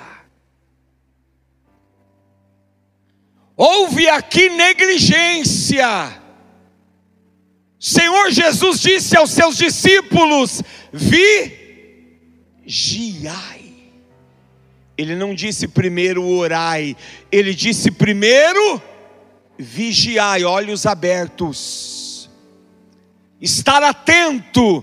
Houve 3.57 4.09
aqui 4.09 4.51
negligência. 4.51 6.21
Senhor 7.79 8.31
Jesus 8.31 8.81
disse 8.81 9.17
aos 9.17 9.31
seus 9.31 9.57
discípulos: 9.57 10.63
vigiai. 10.93 11.33
Ele 14.97 15.17
não 15.17 15.35
disse 15.35 15.67
primeiro 15.67 16.23
orai, 16.25 16.95
ele 17.31 17.55
disse 17.55 17.91
primeiro 17.91 18.81
vigiai, 19.59 20.45
olhos 20.45 20.87
abertos. 20.87 22.02
Estar 23.43 23.83
atento, 23.83 24.83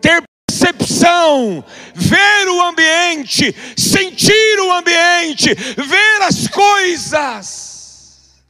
ter 0.00 0.22
percepção, 0.44 1.64
ver 1.94 2.48
o 2.48 2.60
ambiente, 2.60 3.54
sentir 3.76 4.60
o 4.60 4.72
ambiente, 4.72 5.54
ver 5.54 6.22
as 6.22 6.48
coisas. 6.48 8.42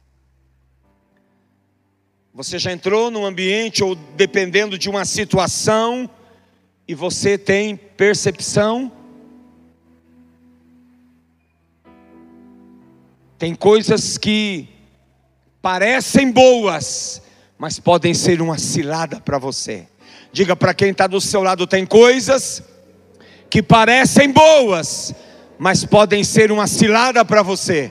Você 2.33 2.57
já 2.57 2.71
entrou 2.71 3.11
num 3.11 3.25
ambiente 3.25 3.83
ou 3.83 3.93
dependendo 3.93 4.75
de 4.75 4.89
uma 4.89 5.05
situação 5.05 6.09
e 6.87 6.95
você 6.95 7.37
tem 7.37 7.75
percepção? 7.75 8.91
Tem 13.37 13.53
coisas 13.53 14.17
que 14.17 14.67
parecem 15.61 16.31
boas, 16.31 17.21
mas 17.63 17.79
podem 17.79 18.13
ser 18.13 18.41
uma 18.41 18.57
cilada 18.57 19.21
para 19.21 19.37
você. 19.37 19.87
Diga 20.33 20.53
para 20.53 20.73
quem 20.73 20.89
está 20.89 21.07
do 21.07 21.21
seu 21.21 21.41
lado: 21.41 21.65
tem 21.65 21.85
coisas 21.85 22.61
que 23.49 23.63
parecem 23.63 24.33
boas, 24.33 25.15
mas 25.57 25.85
podem 25.85 26.25
ser 26.25 26.51
uma 26.51 26.67
cilada 26.67 27.23
para 27.23 27.41
você. 27.41 27.89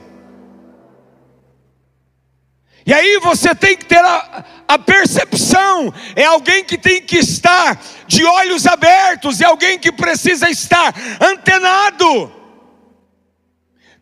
E 2.84 2.92
aí 2.92 3.18
você 3.20 3.54
tem 3.54 3.74
que 3.74 3.86
ter 3.86 4.04
a, 4.04 4.44
a, 4.68 4.78
percepção, 4.78 5.90
é 6.14 6.24
alguém 6.26 6.62
que 6.62 6.76
tem 6.76 7.00
que 7.00 7.16
estar 7.16 7.82
de 8.06 8.26
olhos 8.26 8.66
abertos, 8.66 9.40
é 9.40 9.46
alguém 9.46 9.78
que 9.78 9.90
precisa 9.90 10.50
estar 10.50 10.94
antenado. 11.18 12.30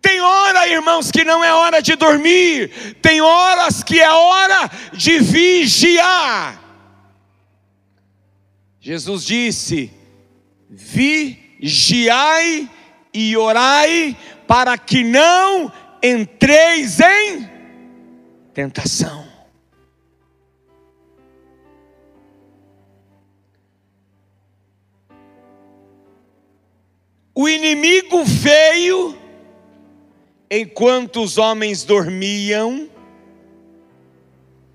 Tem 0.00 0.20
hora, 0.20 0.66
irmãos, 0.66 1.10
que 1.10 1.24
não 1.24 1.44
é 1.44 1.52
hora 1.52 1.82
de 1.82 1.94
dormir, 1.94 2.96
tem 3.02 3.20
horas 3.20 3.82
que 3.82 4.00
é 4.00 4.10
hora 4.10 4.70
de 4.92 5.18
vigiar. 5.18 6.58
Jesus 8.80 9.24
disse: 9.26 9.92
vigiai 10.70 12.68
e 13.12 13.36
orai, 13.36 14.16
para 14.46 14.78
que 14.78 15.04
não 15.04 15.70
entreis 16.02 16.98
em 17.00 17.50
tentação. 18.54 19.28
O 27.34 27.48
inimigo 27.48 28.24
veio 28.24 29.19
enquanto 30.50 31.22
os 31.22 31.38
homens 31.38 31.84
dormiam, 31.84 32.90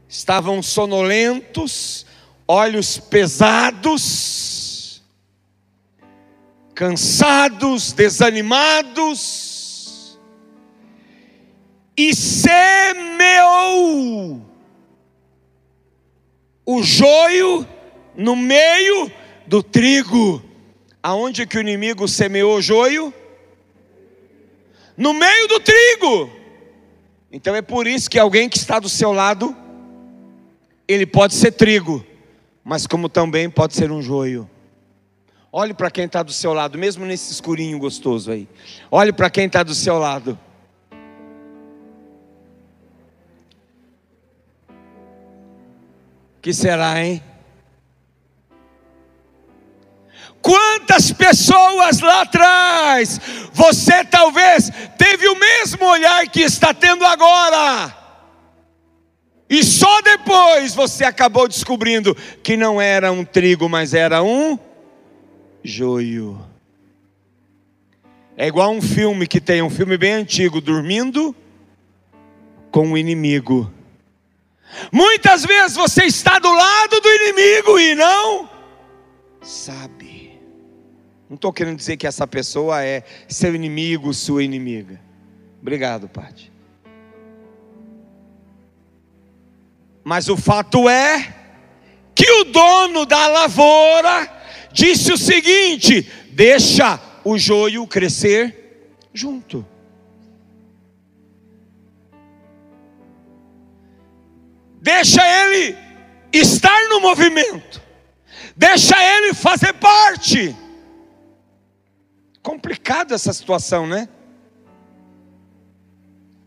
estavam 0.07 0.63
sonolentos, 0.63 2.05
olhos 2.47 2.97
pesados, 2.97 5.03
cansados, 6.73 7.91
desanimados, 7.91 10.17
e 11.97 12.15
semeou 12.15 13.35
o 16.65 16.83
joio 16.83 17.65
no 18.15 18.35
meio 18.35 19.11
do 19.47 19.63
trigo. 19.63 20.43
Aonde 21.01 21.45
que 21.45 21.57
o 21.57 21.61
inimigo 21.61 22.05
semeou 22.07 22.57
o 22.57 22.61
joio? 22.61 23.13
No 24.97 25.13
meio 25.13 25.47
do 25.47 25.59
trigo. 25.59 26.31
Então 27.31 27.55
é 27.55 27.61
por 27.61 27.85
isso 27.85 28.09
que 28.09 28.17
alguém 28.17 28.47
que 28.47 28.57
está 28.57 28.79
do 28.79 28.87
seu 28.87 29.11
lado, 29.11 29.55
ele 30.87 31.05
pode 31.05 31.33
ser 31.33 31.51
trigo, 31.51 32.05
mas 32.63 32.87
como 32.87 33.09
também 33.09 33.49
pode 33.49 33.75
ser 33.75 33.91
um 33.91 34.01
joio. 34.01 34.49
Olhe 35.51 35.73
para 35.73 35.89
quem 35.89 36.05
está 36.05 36.21
do 36.21 36.33
seu 36.33 36.53
lado, 36.53 36.77
mesmo 36.77 37.05
nesse 37.05 37.31
escurinho 37.31 37.77
gostoso 37.77 38.31
aí. 38.31 38.47
Olhe 38.91 39.11
para 39.11 39.29
quem 39.29 39.45
está 39.45 39.63
do 39.63 39.73
seu 39.73 39.97
lado. 39.97 40.37
que 46.45 46.53
será, 46.53 47.03
hein? 47.03 47.23
Quantas 50.41 51.11
pessoas 51.11 51.99
lá 51.99 52.21
atrás 52.21 53.19
você 53.51 54.03
talvez 54.03 54.69
teve 54.97 55.27
o 55.27 55.39
mesmo 55.39 55.85
olhar 55.85 56.27
que 56.27 56.41
está 56.41 56.73
tendo 56.73 57.03
agora, 57.03 57.95
e 59.49 59.63
só 59.63 60.01
depois 60.01 60.73
você 60.73 61.03
acabou 61.03 61.47
descobrindo 61.47 62.15
que 62.43 62.57
não 62.57 62.81
era 62.81 63.11
um 63.11 63.23
trigo, 63.23 63.69
mas 63.69 63.93
era 63.93 64.23
um 64.23 64.57
joio. 65.63 66.43
É 68.37 68.47
igual 68.47 68.71
um 68.71 68.81
filme 68.81 69.27
que 69.27 69.39
tem 69.39 69.61
um 69.61 69.69
filme 69.69 69.97
bem 69.97 70.13
antigo, 70.13 70.59
dormindo 70.59 71.35
com 72.69 72.91
o 72.91 72.97
inimigo. 72.97 73.71
Muitas 74.91 75.45
vezes 75.45 75.77
você 75.77 76.03
está 76.03 76.37
do 76.39 76.51
lado 76.51 76.99
do 76.99 77.09
inimigo 77.09 77.79
e 77.79 77.95
não 77.95 78.49
sabe. 79.41 80.14
Não 81.29 81.35
estou 81.35 81.51
querendo 81.51 81.77
dizer 81.77 81.97
que 81.97 82.05
essa 82.05 82.27
pessoa 82.27 82.83
é 82.83 83.03
seu 83.27 83.55
inimigo, 83.55 84.13
sua 84.13 84.43
inimiga. 84.43 84.99
Obrigado, 85.61 86.07
Pati. 86.07 86.51
Mas 90.03 90.29
o 90.29 90.37
fato 90.37 90.87
é 90.87 91.33
que 92.13 92.29
o 92.29 92.43
dono 92.45 93.05
da 93.05 93.27
lavoura 93.27 94.31
disse 94.71 95.11
o 95.11 95.17
seguinte: 95.17 96.07
deixa 96.31 96.99
o 97.23 97.37
joio 97.37 97.87
crescer 97.87 98.87
junto. 99.13 99.65
deixa 104.85 105.19
ele 105.27 105.75
estar 106.31 106.89
no 106.89 107.01
movimento, 107.01 107.81
deixa 108.55 108.95
ele 109.03 109.33
fazer 109.33 109.73
parte. 109.73 110.55
Complicada 112.45 113.15
essa 113.15 113.33
situação, 113.33 113.87
né? 113.87 114.07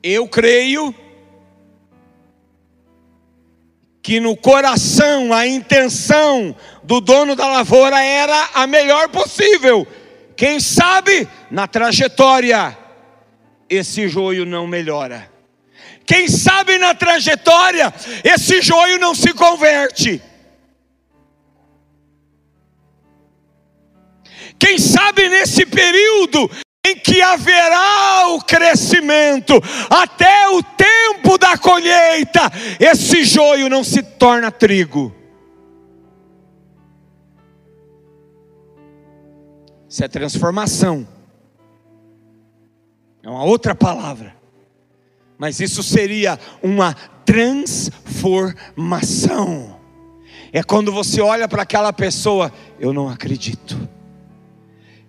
Eu 0.00 0.28
creio 0.28 0.94
que 4.00 4.20
no 4.20 4.36
coração 4.36 5.34
a 5.34 5.44
intenção 5.44 6.54
do 6.84 7.00
dono 7.00 7.34
da 7.34 7.48
lavoura 7.48 8.00
era 8.00 8.50
a 8.54 8.64
melhor 8.64 9.08
possível. 9.08 9.84
Quem 10.36 10.60
sabe 10.60 11.28
na 11.50 11.66
trajetória 11.66 12.78
esse 13.68 14.06
joio 14.06 14.46
não 14.46 14.68
melhora. 14.68 15.28
Quem 16.06 16.28
sabe 16.28 16.78
na 16.78 16.94
trajetória 16.94 17.92
esse 18.22 18.62
joio 18.62 19.00
não 19.00 19.16
se 19.16 19.34
converte. 19.34 20.22
Quem 24.58 24.78
sabe 24.78 25.28
nesse 25.28 25.64
período 25.64 26.50
em 26.84 26.96
que 26.96 27.20
haverá 27.20 28.34
o 28.34 28.42
crescimento, 28.42 29.54
até 29.90 30.48
o 30.48 30.62
tempo 30.62 31.36
da 31.38 31.58
colheita, 31.58 32.50
esse 32.80 33.24
joio 33.24 33.68
não 33.68 33.84
se 33.84 34.02
torna 34.02 34.50
trigo. 34.50 35.14
Isso 39.88 40.04
é 40.04 40.08
transformação. 40.08 41.06
É 43.22 43.28
uma 43.28 43.44
outra 43.44 43.74
palavra. 43.74 44.36
Mas 45.38 45.60
isso 45.60 45.82
seria 45.82 46.38
uma 46.62 46.94
transformação. 47.24 49.78
É 50.52 50.62
quando 50.62 50.92
você 50.92 51.20
olha 51.20 51.46
para 51.46 51.62
aquela 51.62 51.92
pessoa, 51.92 52.50
eu 52.80 52.92
não 52.92 53.08
acredito. 53.08 53.97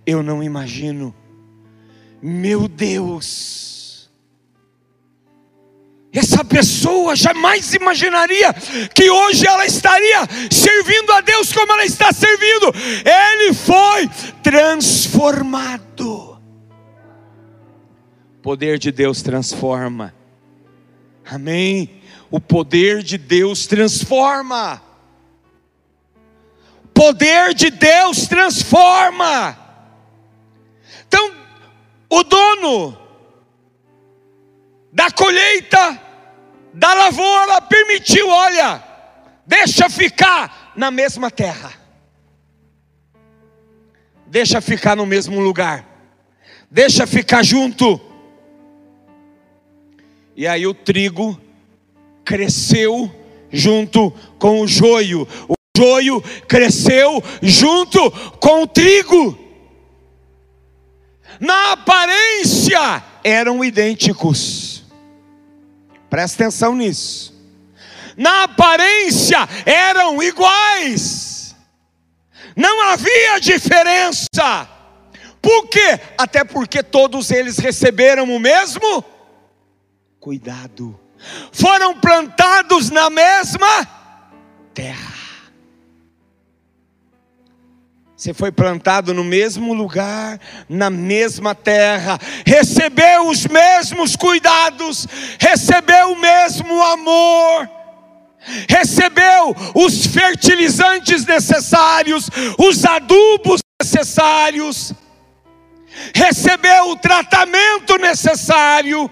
Eu 0.06 0.24
não 0.24 0.44
imagino. 0.44 1.14
Meu 2.22 2.68
Deus. 2.68 4.10
Essa 6.12 6.44
pessoa 6.44 7.16
jamais 7.16 7.74
imaginaria 7.76 8.52
que 8.96 9.10
hoje 9.10 9.46
ela 9.46 9.66
estaria 9.66 10.28
servindo 10.52 11.12
a 11.12 11.22
Deus 11.22 11.54
como 11.54 11.72
ela 11.72 11.86
está 11.86 12.12
servindo. 12.12 12.74
Ele 13.06 13.54
foi 13.54 14.10
transformado. 14.42 16.40
O 18.38 18.42
poder 18.42 18.80
de 18.80 18.92
Deus 18.92 19.22
transforma. 19.22 20.16
Amém. 21.30 22.02
O 22.32 22.40
poder 22.40 23.04
de 23.04 23.18
Deus 23.18 23.68
transforma. 23.68 24.82
O 26.86 26.88
poder 26.88 27.54
de 27.54 27.70
Deus 27.70 28.28
transforma. 28.28 29.59
Então, 31.10 31.34
o 32.08 32.24
dono 32.24 32.96
da 34.94 35.10
colheita, 35.10 36.00
da 36.72 36.94
lavoura, 36.94 37.60
permitiu: 37.64 38.30
olha, 38.30 38.84
deixa 39.44 39.90
ficar 39.90 40.72
na 40.76 40.92
mesma 40.92 41.32
terra, 41.32 41.74
deixa 44.28 44.62
ficar 44.62 44.96
no 44.96 45.06
mesmo 45.08 45.40
lugar, 45.40 45.84
deixa 46.70 47.08
ficar 47.08 47.44
junto. 47.44 48.00
E 50.36 50.46
aí 50.46 50.68
o 50.68 50.76
trigo 50.76 51.42
cresceu 52.24 53.12
junto 53.52 54.12
com 54.38 54.62
o 54.62 54.68
joio, 54.68 55.28
o 55.48 55.56
joio 55.76 56.22
cresceu 56.48 57.24
junto 57.42 58.12
com 58.38 58.62
o 58.62 58.68
trigo. 58.68 59.49
Na 61.40 61.72
aparência 61.74 63.04
eram 63.24 63.64
idênticos. 63.64 64.84
Presta 66.10 66.44
atenção 66.44 66.76
nisso. 66.76 67.34
Na 68.18 68.44
aparência 68.44 69.38
eram 69.66 70.22
iguais. 70.22 71.56
Não 72.56 72.82
havia 72.90 73.40
diferença. 73.40 74.68
Por 75.42 75.68
quê? 75.68 76.00
Até 76.18 76.44
porque 76.44 76.84
todos 76.84 77.32
eles 77.32 77.58
receberam 77.58 78.26
o 78.26 78.40
mesmo 78.40 79.04
cuidado. 80.20 81.00
Foram 81.52 81.98
plantados 81.98 82.90
na 82.90 83.10
mesma 83.10 83.88
terra. 84.74 85.19
Você 88.20 88.34
foi 88.34 88.52
plantado 88.52 89.14
no 89.14 89.24
mesmo 89.24 89.74
lugar, 89.74 90.38
na 90.68 90.90
mesma 90.90 91.56
terra, 91.56 92.20
recebeu 92.46 93.30
os 93.30 93.48
mesmos 93.48 94.18
cuidados, 94.18 95.08
recebeu 95.40 96.12
o 96.12 96.20
mesmo 96.20 96.84
amor, 96.84 97.70
recebeu 98.68 99.56
os 99.74 100.06
fertilizantes 100.08 101.26
necessários, 101.26 102.30
os 102.58 102.84
adubos 102.84 103.62
necessários, 103.82 104.92
recebeu 106.14 106.90
o 106.90 106.98
tratamento 106.98 107.98
necessário 107.98 109.10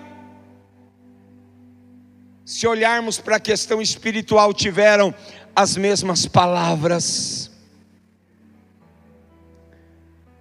se 2.43 2.67
olharmos 2.67 3.19
para 3.19 3.37
a 3.37 3.39
questão 3.39 3.81
espiritual, 3.81 4.53
tiveram 4.53 5.15
as 5.55 5.77
mesmas 5.77 6.25
palavras. 6.25 7.46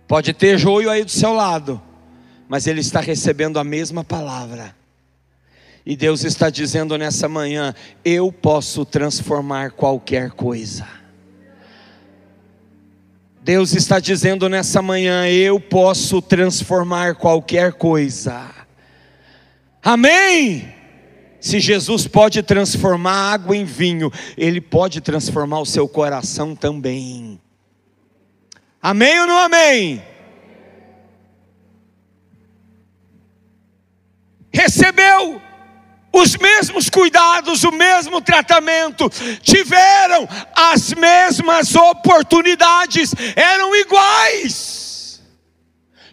Pode 0.06 0.32
ter 0.32 0.58
joio 0.58 0.88
aí 0.88 1.04
do 1.04 1.10
seu 1.10 1.32
lado, 1.32 1.80
mas 2.48 2.66
ele 2.66 2.80
está 2.80 3.00
recebendo 3.00 3.58
a 3.58 3.64
mesma 3.64 4.04
palavra. 4.04 4.74
E 5.84 5.96
Deus 5.96 6.24
está 6.24 6.50
dizendo 6.50 6.96
nessa 6.98 7.28
manhã: 7.28 7.74
eu 8.04 8.32
posso 8.32 8.84
transformar 8.84 9.70
qualquer 9.72 10.30
coisa. 10.30 10.86
Deus 13.42 13.74
está 13.74 14.00
dizendo 14.00 14.48
nessa 14.48 14.82
manhã: 14.82 15.28
eu 15.28 15.60
posso 15.60 16.20
transformar 16.20 17.14
qualquer 17.14 17.72
coisa. 17.72 18.50
Amém? 19.82 20.74
Se 21.40 21.60
Jesus 21.60 22.08
pode 22.08 22.42
transformar 22.42 23.34
água 23.34 23.56
em 23.56 23.64
vinho, 23.64 24.10
Ele 24.36 24.60
pode 24.60 25.00
transformar 25.00 25.60
o 25.60 25.66
seu 25.66 25.86
coração 25.86 26.56
também. 26.56 27.40
Amém 28.88 29.18
ou 29.18 29.27
não 29.27 29.37
amém? 29.38 30.01
Recebeu 34.55 35.42
os 36.12 36.37
mesmos 36.37 36.88
cuidados, 36.88 37.64
o 37.64 37.72
mesmo 37.72 38.20
tratamento, 38.20 39.11
tiveram 39.42 40.29
as 40.55 40.94
mesmas 40.94 41.75
oportunidades, 41.75 43.12
eram 43.35 43.75
iguais. 43.75 45.20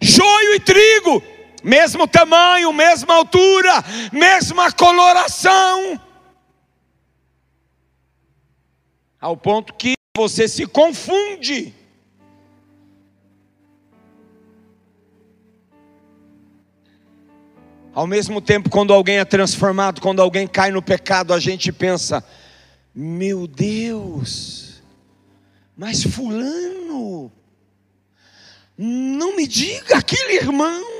Joio 0.01 0.55
e 0.55 0.59
trigo 0.59 1.21
mesmo 1.63 2.07
tamanho, 2.07 2.73
mesma 2.73 3.13
altura, 3.13 3.83
mesma 4.11 4.71
coloração. 4.71 6.01
Ao 9.21 9.37
ponto 9.37 9.75
que 9.75 9.93
você 10.17 10.47
se 10.47 10.65
confunde. 10.65 11.82
Ao 17.93 18.07
mesmo 18.07 18.41
tempo, 18.41 18.69
quando 18.69 18.93
alguém 18.93 19.17
é 19.17 19.25
transformado, 19.25 20.01
quando 20.01 20.21
alguém 20.21 20.47
cai 20.47 20.71
no 20.71 20.81
pecado, 20.81 21.33
a 21.33 21.39
gente 21.39 21.71
pensa: 21.71 22.23
meu 22.93 23.47
Deus, 23.47 24.81
mas 25.77 26.03
Fulano, 26.03 27.31
não 28.77 29.35
me 29.35 29.45
diga 29.45 29.97
aquele 29.97 30.37
irmão 30.37 30.93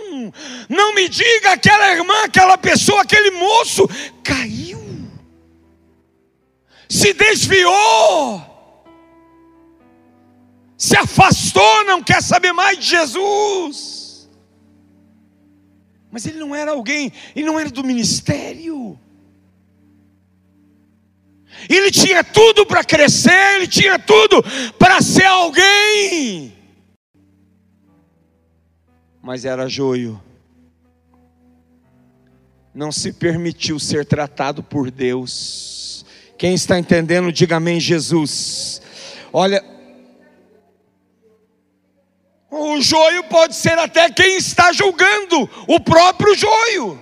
não 0.69 0.93
me 0.93 1.10
diga 1.10 1.53
aquela 1.53 1.91
irmã, 1.91 2.23
aquela 2.23 2.58
pessoa, 2.58 3.01
aquele 3.01 3.32
moço 3.32 3.88
caiu, 4.23 4.82
se 6.88 7.13
desviou, 7.13 8.41
se 10.77 10.95
afastou, 10.95 11.84
não 11.86 12.03
quer 12.03 12.21
saber 12.21 12.53
mais 12.53 12.77
de 12.77 12.86
Jesus. 12.86 14.03
Mas 16.13 16.26
ele 16.26 16.39
não 16.39 16.56
era 16.56 16.71
alguém, 16.71 17.12
ele 17.36 17.45
não 17.45 17.60
era 17.60 17.69
do 17.69 17.84
ministério. 17.84 18.97
Ele 21.67 21.91
tinha 21.91 22.23
tudo 22.23 22.65
para 22.65 22.86
crescer, 22.86 23.56
ele 23.56 23.67
tinha 23.67 23.99
tudo 23.99 24.41
para 24.78 25.02
ser 25.02 25.26
alguém 25.26 26.54
mas 29.23 29.45
era 29.45 29.69
joio. 29.69 30.21
Não 32.76 32.91
se 32.91 33.13
permitiu 33.13 33.80
ser 33.80 34.06
tratado 34.06 34.62
por 34.62 34.91
Deus. 34.91 36.06
Quem 36.38 36.54
está 36.54 36.78
entendendo, 36.78 37.32
diga 37.32 37.56
amém, 37.56 37.80
Jesus. 37.80 38.82
Olha, 39.32 39.63
o 42.56 42.82
joio 42.82 43.24
pode 43.26 43.56
ser 43.56 43.78
até 43.78 44.10
quem 44.10 44.38
está 44.38 44.72
julgando, 44.72 45.50
o 45.68 45.80
próprio 45.80 46.36
joio. 46.36 47.00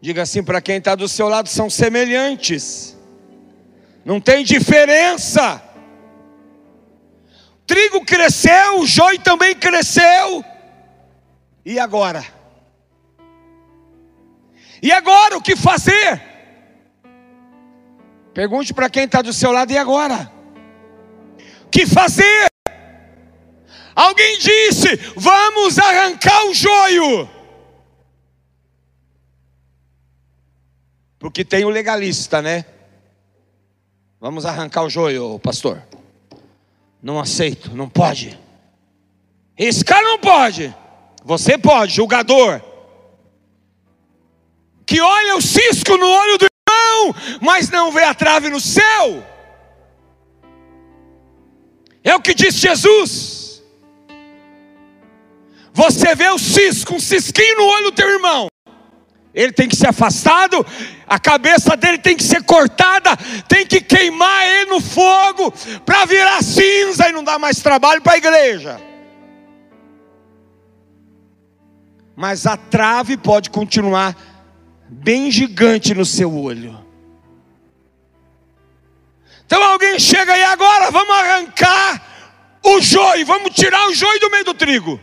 Diga 0.00 0.22
assim 0.22 0.42
para 0.42 0.60
quem 0.60 0.76
está 0.76 0.94
do 0.94 1.08
seu 1.08 1.28
lado: 1.28 1.48
são 1.48 1.68
semelhantes, 1.68 2.96
não 4.04 4.20
tem 4.20 4.44
diferença 4.44 5.62
trigo 7.66 8.04
cresceu, 8.04 8.80
o 8.80 8.86
joio 8.86 9.18
também 9.18 9.54
cresceu. 9.54 10.44
E 11.64 11.78
agora? 11.78 12.24
E 14.80 14.92
agora 14.92 15.36
o 15.36 15.42
que 15.42 15.56
fazer? 15.56 16.35
Pergunte 18.36 18.74
para 18.74 18.90
quem 18.90 19.04
está 19.04 19.22
do 19.22 19.32
seu 19.32 19.50
lado, 19.50 19.72
e 19.72 19.78
agora? 19.78 20.30
O 21.64 21.70
que 21.70 21.86
fazer? 21.86 22.52
Alguém 23.94 24.38
disse: 24.38 24.94
Vamos 25.16 25.78
arrancar 25.78 26.44
o 26.44 26.52
joio. 26.52 27.26
Porque 31.18 31.46
tem 31.46 31.64
o 31.64 31.70
legalista, 31.70 32.42
né? 32.42 32.66
Vamos 34.20 34.44
arrancar 34.44 34.82
o 34.82 34.90
joio, 34.90 35.38
pastor. 35.38 35.82
Não 37.02 37.18
aceito, 37.18 37.74
não 37.74 37.88
pode. 37.88 38.38
Esse 39.56 39.82
cara 39.82 40.02
não 40.02 40.18
pode. 40.18 40.76
Você 41.24 41.56
pode, 41.56 41.94
julgador. 41.94 42.60
Que 44.84 45.00
olha 45.00 45.36
o 45.36 45.40
cisco 45.40 45.96
no 45.96 46.06
olho 46.06 46.36
do 46.36 46.55
mas 47.40 47.70
não 47.70 47.90
vê 47.90 48.04
a 48.04 48.14
trave 48.14 48.48
no 48.48 48.60
céu. 48.60 49.24
É 52.02 52.14
o 52.14 52.20
que 52.20 52.34
disse 52.34 52.58
Jesus. 52.58 53.62
Você 55.72 56.14
vê 56.14 56.28
o 56.28 56.38
cisco, 56.38 56.94
um 56.94 57.00
cisquinho 57.00 57.58
no 57.58 57.64
olho 57.64 57.84
do 57.84 57.92
teu 57.92 58.08
irmão. 58.08 58.48
Ele 59.34 59.52
tem 59.52 59.68
que 59.68 59.76
ser 59.76 59.88
afastado, 59.88 60.64
a 61.06 61.18
cabeça 61.18 61.76
dele 61.76 61.98
tem 61.98 62.16
que 62.16 62.22
ser 62.22 62.42
cortada, 62.44 63.14
tem 63.46 63.66
que 63.66 63.82
queimar 63.82 64.48
ele 64.48 64.70
no 64.70 64.80
fogo 64.80 65.52
para 65.84 66.06
virar 66.06 66.42
cinza 66.42 67.08
e 67.08 67.12
não 67.12 67.22
dar 67.22 67.38
mais 67.38 67.60
trabalho 67.60 68.00
para 68.00 68.14
a 68.14 68.16
igreja. 68.16 68.80
Mas 72.16 72.46
a 72.46 72.56
trave 72.56 73.18
pode 73.18 73.50
continuar 73.50 74.16
bem 74.88 75.30
gigante 75.30 75.92
no 75.92 76.06
seu 76.06 76.34
olho. 76.34 76.85
Então 79.46 79.62
alguém 79.62 79.98
chega 79.98 80.32
aí 80.32 80.42
agora, 80.42 80.90
vamos 80.90 81.14
arrancar 81.14 82.02
o 82.64 82.80
joio, 82.80 83.24
vamos 83.24 83.54
tirar 83.54 83.88
o 83.88 83.94
joio 83.94 84.18
do 84.18 84.28
meio 84.28 84.44
do 84.44 84.54
trigo. 84.54 85.00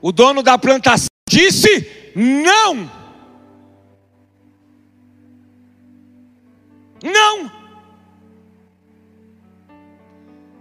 O 0.00 0.12
dono 0.12 0.44
da 0.44 0.56
plantação 0.56 1.08
disse: 1.28 2.12
não. 2.14 2.88
Não. 7.02 7.50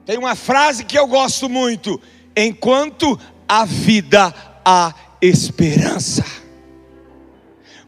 Tem 0.05 0.17
uma 0.17 0.35
frase 0.35 0.83
que 0.83 0.97
eu 0.97 1.05
gosto 1.05 1.47
muito: 1.47 2.01
enquanto 2.35 3.19
a 3.47 3.65
vida 3.65 4.33
há 4.65 4.91
esperança. 5.25 6.23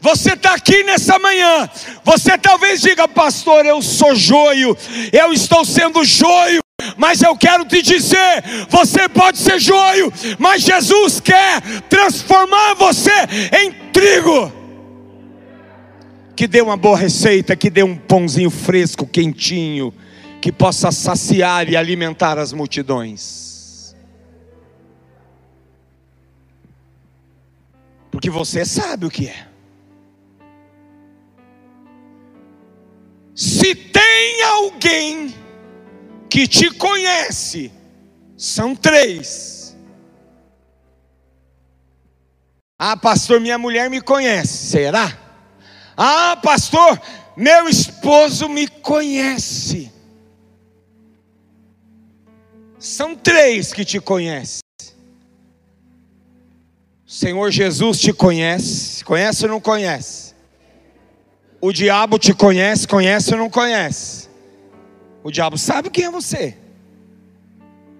Você 0.00 0.34
está 0.34 0.54
aqui 0.54 0.84
nessa 0.84 1.18
manhã, 1.18 1.68
você 2.04 2.38
talvez 2.38 2.80
diga, 2.80 3.08
pastor, 3.08 3.66
eu 3.66 3.82
sou 3.82 4.14
joio, 4.14 4.76
eu 5.12 5.32
estou 5.32 5.64
sendo 5.64 6.04
joio 6.04 6.60
mas 6.96 7.22
eu 7.22 7.36
quero 7.36 7.64
te 7.64 7.82
dizer: 7.82 8.44
você 8.68 9.08
pode 9.08 9.38
ser 9.38 9.58
joio, 9.58 10.12
mas 10.38 10.62
Jesus 10.62 11.20
quer 11.20 11.60
transformar 11.88 12.74
você 12.74 13.10
em 13.60 13.72
trigo. 13.92 14.52
Que 16.36 16.46
dê 16.46 16.60
uma 16.60 16.76
boa 16.76 16.96
receita, 16.96 17.56
que 17.56 17.68
dê 17.68 17.82
um 17.82 17.96
pãozinho 17.96 18.50
fresco, 18.50 19.06
quentinho, 19.06 19.92
que 20.40 20.52
possa 20.52 20.92
saciar 20.92 21.68
e 21.68 21.76
alimentar 21.76 22.38
as 22.38 22.52
multidões. 22.52 23.47
Porque 28.18 28.30
você 28.30 28.64
sabe 28.64 29.06
o 29.06 29.10
que 29.10 29.28
é. 29.28 29.46
Se 33.32 33.76
tem 33.76 34.42
alguém 34.42 35.32
que 36.28 36.48
te 36.48 36.68
conhece 36.68 37.70
são 38.36 38.74
três. 38.74 39.76
Ah, 42.76 42.96
pastor, 42.96 43.38
minha 43.38 43.56
mulher 43.56 43.88
me 43.88 44.00
conhece. 44.00 44.66
Será? 44.66 45.16
Ah, 45.96 46.36
pastor, 46.42 47.00
meu 47.36 47.68
esposo 47.68 48.48
me 48.48 48.66
conhece. 48.66 49.92
São 52.80 53.14
três 53.14 53.72
que 53.72 53.84
te 53.84 54.00
conhecem. 54.00 54.58
Senhor 57.08 57.50
Jesus 57.50 57.98
te 57.98 58.12
conhece. 58.12 59.02
Conhece 59.02 59.46
ou 59.46 59.50
não 59.50 59.60
conhece? 59.62 60.34
O 61.58 61.72
diabo 61.72 62.18
te 62.18 62.34
conhece, 62.34 62.86
conhece 62.86 63.32
ou 63.32 63.38
não 63.38 63.48
conhece? 63.48 64.28
O 65.24 65.30
diabo 65.30 65.56
sabe 65.56 65.88
quem 65.88 66.04
é 66.04 66.10
você. 66.10 66.54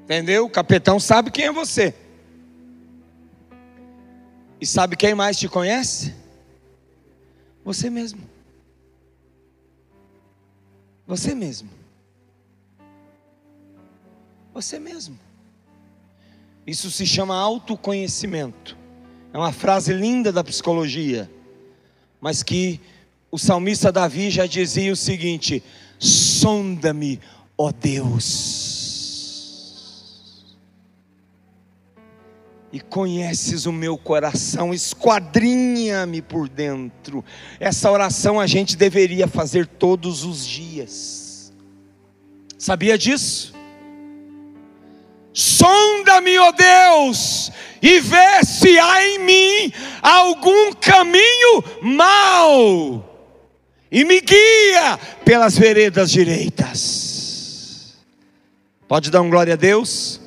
Entendeu? 0.04 0.44
O 0.44 0.50
capetão 0.50 1.00
sabe 1.00 1.30
quem 1.30 1.46
é 1.46 1.50
você. 1.52 1.94
E 4.60 4.66
sabe 4.66 4.94
quem 4.94 5.14
mais 5.14 5.38
te 5.38 5.48
conhece? 5.48 6.14
Você 7.64 7.88
mesmo. 7.88 8.28
Você 11.06 11.34
mesmo. 11.34 11.70
Você 14.52 14.78
mesmo. 14.78 15.18
Isso 16.66 16.90
se 16.90 17.06
chama 17.06 17.34
autoconhecimento. 17.34 18.76
É 19.32 19.38
uma 19.38 19.52
frase 19.52 19.92
linda 19.92 20.32
da 20.32 20.42
psicologia, 20.42 21.30
mas 22.20 22.42
que 22.42 22.80
o 23.30 23.38
salmista 23.38 23.92
Davi 23.92 24.30
já 24.30 24.46
dizia 24.46 24.92
o 24.92 24.96
seguinte: 24.96 25.62
sonda-me, 25.98 27.20
ó 27.56 27.70
Deus. 27.70 28.76
E 32.70 32.80
conheces 32.80 33.64
o 33.64 33.72
meu 33.72 33.96
coração, 33.96 34.74
esquadrinha-me 34.74 36.20
por 36.20 36.48
dentro. 36.48 37.24
Essa 37.58 37.90
oração 37.90 38.38
a 38.38 38.46
gente 38.46 38.76
deveria 38.76 39.26
fazer 39.26 39.66
todos 39.66 40.22
os 40.24 40.46
dias. 40.46 41.52
Sabia 42.58 42.98
disso? 42.98 43.57
Sonda-me, 45.38 46.37
ó 46.37 46.51
Deus, 46.51 47.53
e 47.81 48.01
vê 48.01 48.42
se 48.42 48.77
há 48.77 49.07
em 49.07 49.18
mim 49.20 49.72
algum 50.03 50.72
caminho 50.72 51.62
mau 51.81 53.09
e 53.88 54.05
me 54.05 54.20
guia 54.20 54.98
pelas 55.24 55.57
veredas 55.57 56.11
direitas. 56.11 57.96
Pode 58.88 59.12
dar 59.12 59.22
um 59.22 59.31
glória 59.31 59.53
a 59.53 59.57
Deus? 59.57 60.20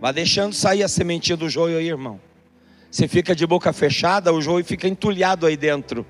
Vá 0.00 0.10
deixando 0.10 0.54
sair 0.54 0.82
a 0.82 0.88
sementinha 0.88 1.36
do 1.36 1.48
joio 1.48 1.78
aí, 1.78 1.86
irmão. 1.86 2.20
Você 2.90 3.06
fica 3.06 3.32
de 3.32 3.46
boca 3.46 3.72
fechada, 3.72 4.32
o 4.32 4.42
joio 4.42 4.64
fica 4.64 4.88
entulhado 4.88 5.46
aí 5.46 5.56
dentro. 5.56 6.04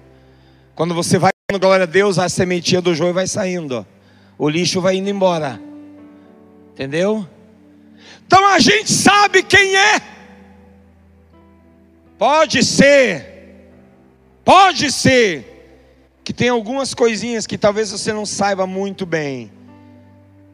Quando 0.74 0.94
você 0.94 1.18
vai 1.18 1.32
dando 1.50 1.60
glória 1.60 1.82
a 1.82 1.86
Deus, 1.86 2.18
a 2.18 2.30
sementinha 2.30 2.80
do 2.80 2.94
joio 2.94 3.12
vai 3.12 3.26
saindo. 3.26 3.72
Ó. 3.72 3.84
O 4.38 4.48
lixo 4.48 4.80
vai 4.80 4.96
indo 4.96 5.10
embora. 5.10 5.67
Entendeu? 6.78 7.26
Então 8.24 8.46
a 8.46 8.60
gente 8.60 8.92
sabe 8.92 9.42
quem 9.42 9.76
é. 9.76 10.00
Pode 12.16 12.64
ser 12.64 13.38
Pode 14.48 14.90
ser 14.90 15.44
que 16.24 16.32
tem 16.32 16.48
algumas 16.48 16.94
coisinhas 16.94 17.46
que 17.46 17.58
talvez 17.58 17.90
você 17.90 18.14
não 18.14 18.24
saiba 18.24 18.66
muito 18.66 19.04
bem. 19.04 19.52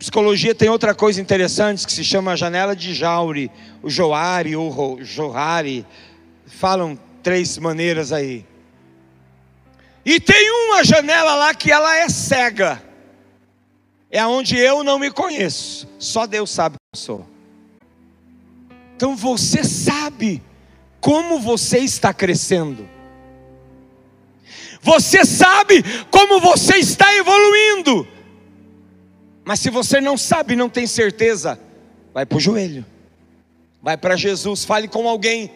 Psicologia 0.01 0.53
tem 0.53 0.69
outra 0.69 0.97
coisa 0.97 1.21
interessante 1.21 1.87
que 1.87 1.93
se 1.93 2.03
chama 2.03 2.37
janela 2.37 2.75
de 2.75 2.93
Jauri, 2.93 3.53
o 3.81 3.89
Joari 3.89 4.57
ou 4.57 4.99
Johari. 5.01 5.87
Falam 6.45 6.99
três 7.23 7.57
maneiras 7.57 8.11
aí. 8.11 8.45
E 10.05 10.19
tem 10.19 10.51
uma 10.51 10.83
janela 10.83 11.37
lá 11.37 11.55
que 11.55 11.71
ela 11.71 11.97
é 11.97 12.09
cega. 12.09 12.83
É 14.15 14.25
onde 14.25 14.57
eu 14.57 14.85
não 14.85 14.97
me 14.97 15.11
conheço. 15.11 15.89
Só 15.99 16.25
Deus 16.25 16.49
sabe 16.49 16.77
quem 16.77 17.01
eu 17.01 17.05
sou. 17.05 17.27
Então 18.95 19.17
você 19.17 19.65
sabe 19.65 20.41
como 21.01 21.41
você 21.41 21.79
está 21.79 22.15
crescendo. 22.15 22.89
Você 24.81 25.25
sabe 25.25 25.83
como 26.13 26.39
você 26.39 26.77
está 26.77 27.13
evoluindo. 27.17 28.07
Mas 29.45 29.59
se 29.59 29.69
você 29.69 30.01
não 30.01 30.17
sabe, 30.17 30.55
não 30.55 30.69
tem 30.69 30.87
certeza, 30.87 31.59
vai 32.13 32.25
para 32.25 32.39
o 32.39 32.41
joelho. 32.41 32.87
Vai 33.83 33.97
para 33.97 34.15
Jesus, 34.15 34.65
fale 34.65 34.87
com 34.87 35.09
alguém. 35.09 35.51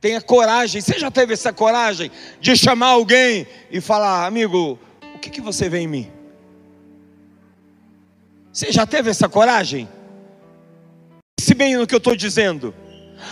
Tenha 0.00 0.20
coragem. 0.20 0.80
Você 0.80 0.96
já 0.96 1.10
teve 1.10 1.32
essa 1.32 1.52
coragem 1.52 2.08
de 2.40 2.56
chamar 2.56 2.90
alguém 2.90 3.48
e 3.68 3.80
falar, 3.80 4.26
amigo, 4.26 4.78
o 5.12 5.18
que, 5.18 5.28
que 5.28 5.40
você 5.40 5.68
vê 5.68 5.80
em 5.80 5.88
mim? 5.88 6.19
Você 8.52 8.72
já 8.72 8.84
teve 8.84 9.10
essa 9.10 9.28
coragem? 9.28 9.88
Se 11.38 11.54
bem 11.54 11.76
no 11.76 11.86
que 11.86 11.94
eu 11.94 11.98
estou 11.98 12.16
dizendo. 12.16 12.74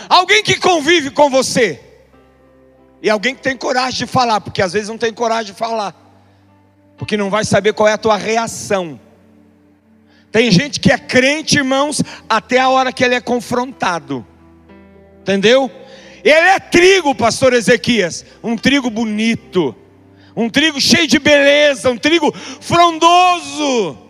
Alguém 0.07 0.43
que 0.43 0.59
convive 0.59 1.09
com 1.09 1.29
você 1.29 1.81
E 3.01 3.09
alguém 3.09 3.33
que 3.33 3.41
tem 3.41 3.57
coragem 3.57 3.99
de 3.99 4.05
falar, 4.05 4.41
porque 4.41 4.61
às 4.61 4.73
vezes 4.73 4.89
não 4.89 4.97
tem 4.97 5.13
coragem 5.13 5.53
de 5.53 5.57
falar, 5.57 5.95
porque 6.97 7.15
não 7.15 7.29
vai 7.29 7.45
saber 7.45 7.73
qual 7.73 7.87
é 7.87 7.93
a 7.93 7.97
tua 7.97 8.17
reação. 8.17 8.99
Tem 10.31 10.51
gente 10.51 10.79
que 10.79 10.91
é 10.91 10.97
crente, 10.97 11.57
irmãos, 11.57 12.03
até 12.29 12.59
a 12.59 12.69
hora 12.69 12.91
que 12.91 13.03
ele 13.03 13.15
é 13.15 13.21
confrontado. 13.21 14.25
Entendeu? 15.21 15.71
Ele 16.23 16.33
é 16.33 16.59
trigo, 16.59 17.15
pastor 17.15 17.53
Ezequias, 17.53 18.25
um 18.43 18.57
trigo 18.57 18.89
bonito, 18.89 19.73
um 20.35 20.49
trigo 20.49 20.79
cheio 20.79 21.07
de 21.07 21.19
beleza, 21.19 21.89
um 21.89 21.97
trigo 21.97 22.33
frondoso. 22.59 24.08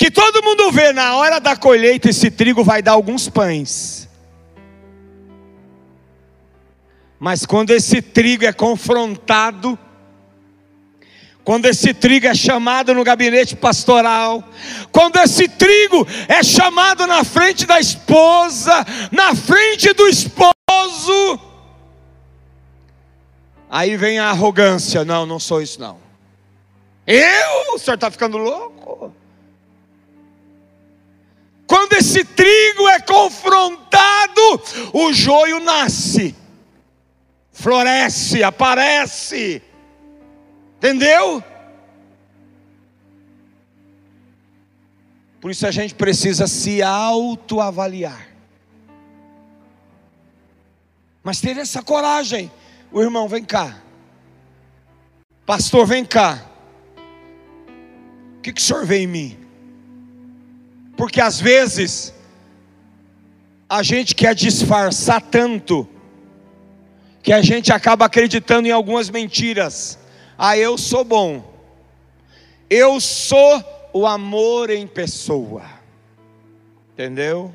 Que 0.00 0.10
todo 0.10 0.42
mundo 0.42 0.72
vê 0.72 0.94
na 0.94 1.14
hora 1.16 1.38
da 1.38 1.54
colheita 1.54 2.08
esse 2.08 2.30
trigo 2.30 2.64
vai 2.64 2.80
dar 2.80 2.92
alguns 2.92 3.28
pães. 3.28 4.08
Mas 7.18 7.44
quando 7.44 7.68
esse 7.72 8.00
trigo 8.00 8.46
é 8.46 8.50
confrontado, 8.50 9.78
quando 11.44 11.66
esse 11.66 11.92
trigo 11.92 12.26
é 12.26 12.34
chamado 12.34 12.94
no 12.94 13.04
gabinete 13.04 13.54
pastoral, 13.54 14.42
quando 14.90 15.18
esse 15.18 15.46
trigo 15.46 16.08
é 16.28 16.42
chamado 16.42 17.06
na 17.06 17.22
frente 17.22 17.66
da 17.66 17.78
esposa, 17.78 18.72
na 19.12 19.34
frente 19.34 19.92
do 19.92 20.08
esposo, 20.08 21.38
aí 23.68 23.98
vem 23.98 24.18
a 24.18 24.30
arrogância: 24.30 25.04
não, 25.04 25.26
não 25.26 25.38
sou 25.38 25.60
isso 25.60 25.78
não. 25.78 25.98
Eu? 27.06 27.74
O 27.74 27.78
senhor 27.78 27.96
está 27.96 28.10
ficando 28.10 28.38
louco? 28.38 29.19
Quando 31.70 31.92
esse 31.92 32.24
trigo 32.24 32.88
é 32.88 32.98
confrontado, 32.98 34.40
o 34.92 35.12
joio 35.12 35.60
nasce 35.60 36.34
floresce, 37.60 38.42
aparece. 38.42 39.62
Entendeu? 40.78 41.44
Por 45.40 45.50
isso 45.50 45.66
a 45.66 45.70
gente 45.70 45.94
precisa 45.94 46.46
se 46.46 46.82
autoavaliar. 46.82 48.28
Mas 51.22 51.40
ter 51.40 51.56
essa 51.58 51.82
coragem. 51.82 52.50
O 52.90 53.00
irmão, 53.00 53.28
vem 53.28 53.44
cá. 53.44 53.80
Pastor, 55.46 55.86
vem 55.86 56.04
cá. 56.04 56.44
O 58.38 58.40
que, 58.40 58.52
que 58.52 58.60
o 58.60 58.64
senhor 58.64 58.84
vê 58.84 58.98
em 58.98 59.06
mim? 59.06 59.39
Porque 61.00 61.18
às 61.18 61.40
vezes 61.40 62.12
a 63.66 63.82
gente 63.82 64.14
quer 64.14 64.34
disfarçar 64.34 65.22
tanto 65.22 65.88
que 67.22 67.32
a 67.32 67.40
gente 67.40 67.72
acaba 67.72 68.04
acreditando 68.04 68.68
em 68.68 68.70
algumas 68.70 69.08
mentiras. 69.08 69.98
Ah, 70.36 70.58
eu 70.58 70.76
sou 70.76 71.02
bom. 71.02 71.42
Eu 72.68 73.00
sou 73.00 73.64
o 73.94 74.06
amor 74.06 74.68
em 74.68 74.86
pessoa. 74.86 75.62
Entendeu? 76.92 77.50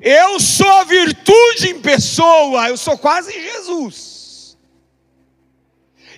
Eu 0.00 0.40
sou 0.40 0.72
a 0.72 0.84
virtude 0.84 1.68
em 1.68 1.80
pessoa. 1.80 2.66
Eu 2.70 2.78
sou 2.78 2.96
quase 2.96 3.30
Jesus. 3.30 4.56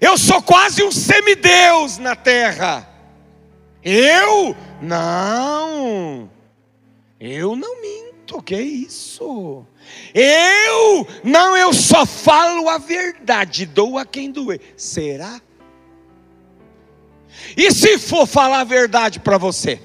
Eu 0.01 0.17
sou 0.17 0.41
quase 0.41 0.81
um 0.85 0.93
semideus 0.93 1.99
na 1.99 2.15
terra. 2.15 2.94
Eu? 3.85 4.57
Não. 4.81 6.31
Eu 7.21 7.55
não 7.55 7.81
minto. 7.81 8.43
Que 8.43 8.61
isso? 8.61 9.67
Eu, 10.15 11.07
não, 11.23 11.57
eu 11.57 11.73
só 11.73 12.07
falo 12.07 12.69
a 12.69 12.79
verdade, 12.79 13.67
dou 13.67 13.99
a 13.99 14.05
quem 14.05 14.31
doer. 14.31 14.61
Será? 14.77 15.41
E 17.57 17.71
se 17.71 17.99
for 17.99 18.27
falar 18.27 18.61
a 18.61 18.65
verdade 18.65 19.21
para 19.21 19.39
você? 19.39 19.81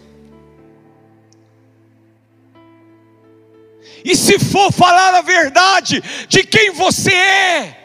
E 4.03 4.15
se 4.15 4.39
for 4.39 4.71
falar 4.71 5.13
a 5.15 5.21
verdade 5.21 6.01
de 6.27 6.43
quem 6.43 6.71
você 6.71 7.13
é, 7.13 7.77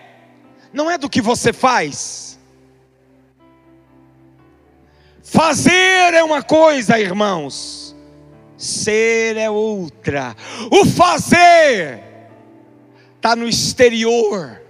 não 0.72 0.90
é 0.90 0.96
do 0.96 1.10
que 1.10 1.20
você 1.20 1.52
faz. 1.52 2.23
Fazer 5.34 6.14
é 6.14 6.22
uma 6.22 6.42
coisa, 6.42 6.98
irmãos 6.98 7.84
ser 8.64 9.36
é 9.36 9.50
outra. 9.50 10.34
O 10.70 10.86
fazer 10.86 12.02
está 13.16 13.36
no 13.36 13.48
exterior. 13.48 14.62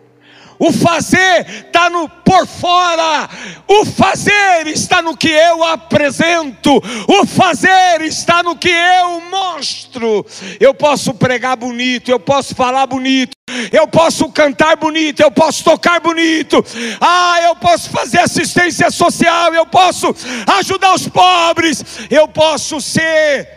O 0.58 0.72
fazer 0.72 1.46
está 1.66 1.90
no 1.90 2.08
por 2.08 2.46
fora. 2.46 3.28
O 3.68 3.84
fazer 3.84 4.66
está 4.66 5.02
no 5.02 5.16
que 5.16 5.28
eu 5.28 5.64
apresento. 5.64 6.80
O 7.08 7.26
fazer 7.26 8.02
está 8.02 8.42
no 8.42 8.56
que 8.56 8.70
eu 8.70 9.20
mostro. 9.30 10.24
Eu 10.60 10.72
posso 10.72 11.14
pregar 11.14 11.56
bonito, 11.56 12.10
eu 12.10 12.20
posso 12.20 12.54
falar 12.54 12.86
bonito, 12.86 13.36
eu 13.72 13.86
posso 13.88 14.30
cantar 14.30 14.76
bonito, 14.76 15.20
eu 15.20 15.30
posso 15.30 15.64
tocar 15.64 16.00
bonito. 16.00 16.64
Ah, 17.00 17.40
eu 17.42 17.56
posso 17.56 17.90
fazer 17.90 18.18
assistência 18.18 18.90
social, 18.90 19.54
eu 19.54 19.66
posso 19.66 20.14
ajudar 20.58 20.94
os 20.94 21.08
pobres, 21.08 21.84
eu 22.10 22.28
posso 22.28 22.80
ser 22.80 23.48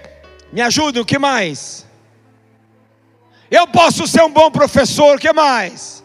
me 0.51 0.61
ajuda, 0.61 1.01
o 1.01 1.05
que 1.05 1.19
mais? 1.19 1.85
Eu 3.49 3.67
posso 3.67 4.07
ser 4.07 4.23
um 4.23 4.31
bom 4.31 4.51
professor, 4.51 5.15
o 5.15 5.19
que 5.19 5.31
mais? 5.31 6.03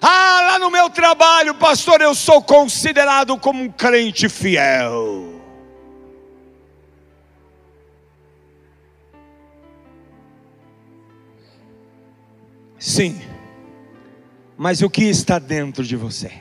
Ah, 0.00 0.40
lá 0.42 0.58
no 0.58 0.70
meu 0.70 0.90
trabalho, 0.90 1.54
pastor, 1.54 2.00
eu 2.00 2.14
sou 2.14 2.42
considerado 2.42 3.38
como 3.38 3.62
um 3.62 3.70
crente 3.70 4.28
fiel. 4.28 5.25
Sim, 12.86 13.20
mas 14.56 14.80
o 14.80 14.88
que 14.88 15.02
está 15.02 15.40
dentro 15.40 15.82
de 15.82 15.96
você? 15.96 16.32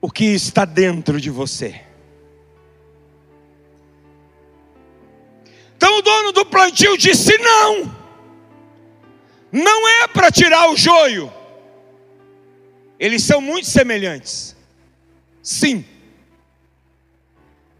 O 0.00 0.08
que 0.08 0.26
está 0.26 0.64
dentro 0.64 1.20
de 1.20 1.30
você? 1.30 1.80
Então 5.76 5.98
o 5.98 6.02
dono 6.02 6.30
do 6.30 6.46
plantio 6.46 6.96
disse: 6.96 7.36
não, 7.38 7.92
não 9.50 9.88
é 9.88 10.06
para 10.06 10.30
tirar 10.30 10.70
o 10.70 10.76
joio. 10.76 11.28
Eles 13.00 13.24
são 13.24 13.40
muito 13.40 13.66
semelhantes, 13.66 14.54
sim, 15.42 15.84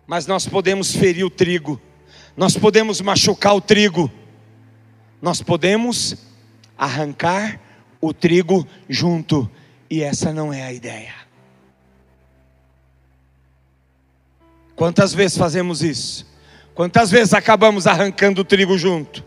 mas 0.04 0.26
nós 0.26 0.48
podemos 0.48 0.92
ferir 0.92 1.24
o 1.24 1.30
trigo, 1.30 1.80
nós 2.36 2.56
podemos 2.56 3.00
machucar 3.00 3.54
o 3.54 3.60
trigo, 3.60 4.10
nós 5.22 5.40
podemos 5.40 6.16
arrancar 6.76 7.60
o 8.00 8.12
trigo 8.12 8.66
junto, 8.88 9.48
e 9.88 10.02
essa 10.02 10.32
não 10.32 10.52
é 10.52 10.64
a 10.64 10.72
ideia. 10.72 11.14
Quantas 14.74 15.14
vezes 15.14 15.38
fazemos 15.38 15.80
isso? 15.80 16.26
Quantas 16.74 17.08
vezes 17.08 17.32
acabamos 17.34 17.86
arrancando 17.86 18.40
o 18.40 18.44
trigo 18.44 18.76
junto? 18.76 19.24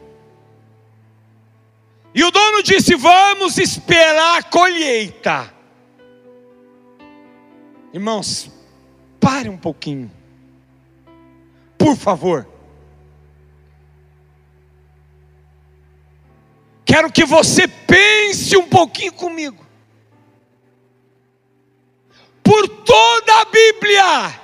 E 2.13 2.21
o 2.23 2.31
dono 2.31 2.62
disse: 2.62 2.95
Vamos 2.95 3.58
esperar 3.58 4.39
a 4.39 4.43
colheita. 4.43 5.53
Irmãos, 7.93 8.51
pare 9.17 9.47
um 9.47 9.58
pouquinho, 9.58 10.12
por 11.77 11.95
favor. 11.95 12.55
Quero 16.96 17.12
que 17.12 17.25
você 17.25 17.67
pense 17.67 18.56
um 18.56 18.69
pouquinho 18.69 19.12
comigo. 19.12 19.67
Por 22.41 22.69
toda 22.69 23.41
a 23.41 23.43
Bíblia, 23.43 24.39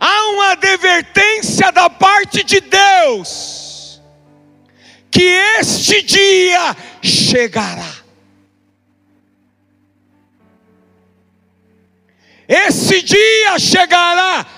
há 0.00 0.30
uma 0.30 0.50
advertência 0.50 1.70
da 1.70 1.88
parte 1.88 2.42
de 2.42 2.60
Deus, 2.60 4.02
que 5.08 5.22
este 5.22 6.02
dia 6.02 6.76
chegará. 7.00 7.94
Esse 12.48 13.02
dia 13.02 13.56
chegará. 13.60 14.55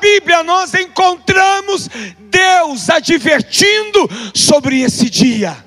Bíblia 0.00 0.42
nós 0.42 0.74
encontramos 0.74 1.88
Deus 2.18 2.88
advertindo 2.88 4.08
sobre 4.34 4.80
esse 4.80 5.08
dia. 5.10 5.64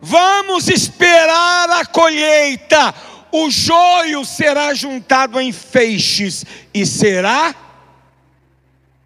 Vamos 0.00 0.68
esperar 0.68 1.70
a 1.70 1.86
colheita. 1.86 2.94
o 3.34 3.48
joio 3.50 4.26
será 4.26 4.74
juntado 4.74 5.40
em 5.40 5.50
feixes 5.52 6.44
e 6.74 6.84
será 6.84 7.54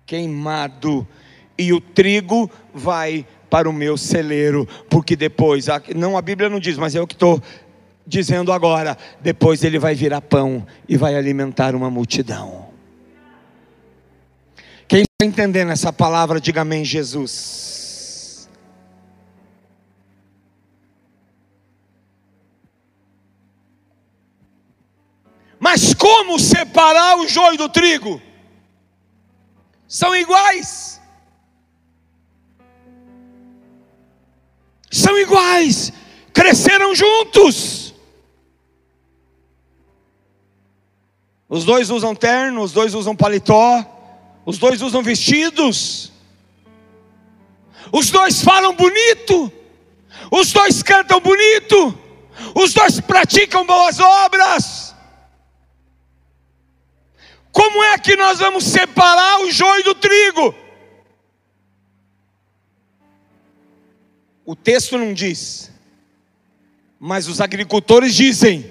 queimado, 0.07 1.07
e 1.59 1.73
o 1.73 1.81
trigo 1.81 2.51
vai 2.73 3.27
para 3.51 3.69
o 3.69 3.73
meu 3.73 3.97
celeiro, 3.97 4.67
porque 4.89 5.17
depois, 5.17 5.67
não 5.95 6.17
a 6.17 6.23
Bíblia 6.23 6.49
não 6.49 6.61
diz, 6.61 6.77
mas 6.77 6.95
é 6.95 7.01
o 7.01 7.07
que 7.07 7.15
estou 7.15 7.43
dizendo 8.07 8.53
agora, 8.53 8.97
depois 9.21 9.65
ele 9.65 9.79
vai 9.79 9.95
virar 9.95 10.21
pão 10.21 10.67
e 10.89 10.97
vai 10.97 11.17
alimentar 11.17 11.75
uma 11.75 11.91
multidão. 11.91 12.67
Quem 14.87 15.03
está 15.03 15.25
entendendo 15.25 15.73
essa 15.73 15.93
palavra, 15.93 16.41
diga 16.41 16.61
amém, 16.61 16.85
Jesus. 16.85 18.49
Mas 25.59 25.93
como 25.95 26.39
separar 26.39 27.19
o 27.19 27.27
joio 27.27 27.59
do 27.59 27.69
trigo? 27.69 28.23
São 29.89 30.15
iguais. 30.15 31.01
São 34.97 35.19
iguais. 35.19 35.93
Cresceram 36.33 36.95
juntos. 36.95 37.95
Os 41.49 41.65
dois 41.65 41.91
usam 41.91 42.15
terno, 42.15 42.63
os 42.63 42.73
dois 42.73 42.95
usam 42.95 43.15
paletó, 43.15 43.85
os 44.45 44.59
dois 44.59 44.81
usam 44.81 45.03
vestidos. 45.03 46.11
Os 47.93 48.11
dois 48.11 48.43
falam 48.43 48.75
bonito. 48.75 49.53
Os 50.31 50.53
dois 50.53 50.83
cantam 50.83 51.21
bonito. 51.21 51.97
Os 52.55 52.73
dois 52.73 52.99
praticam 53.01 53.67
boas 53.67 54.01
obras. 54.01 54.95
Como 57.53 57.83
é 57.85 57.99
que 57.99 58.17
nós 58.17 58.39
vamos 58.39 58.65
separar 58.65 59.41
o 59.41 59.51
joio 59.51 59.85
do 59.85 59.95
trigo? 59.95 60.55
O 64.47 64.55
texto 64.55 64.97
não 64.97 65.13
diz, 65.13 65.73
mas 67.01 67.27
os 67.27 67.41
agricultores 67.41 68.15
dizem: 68.15 68.65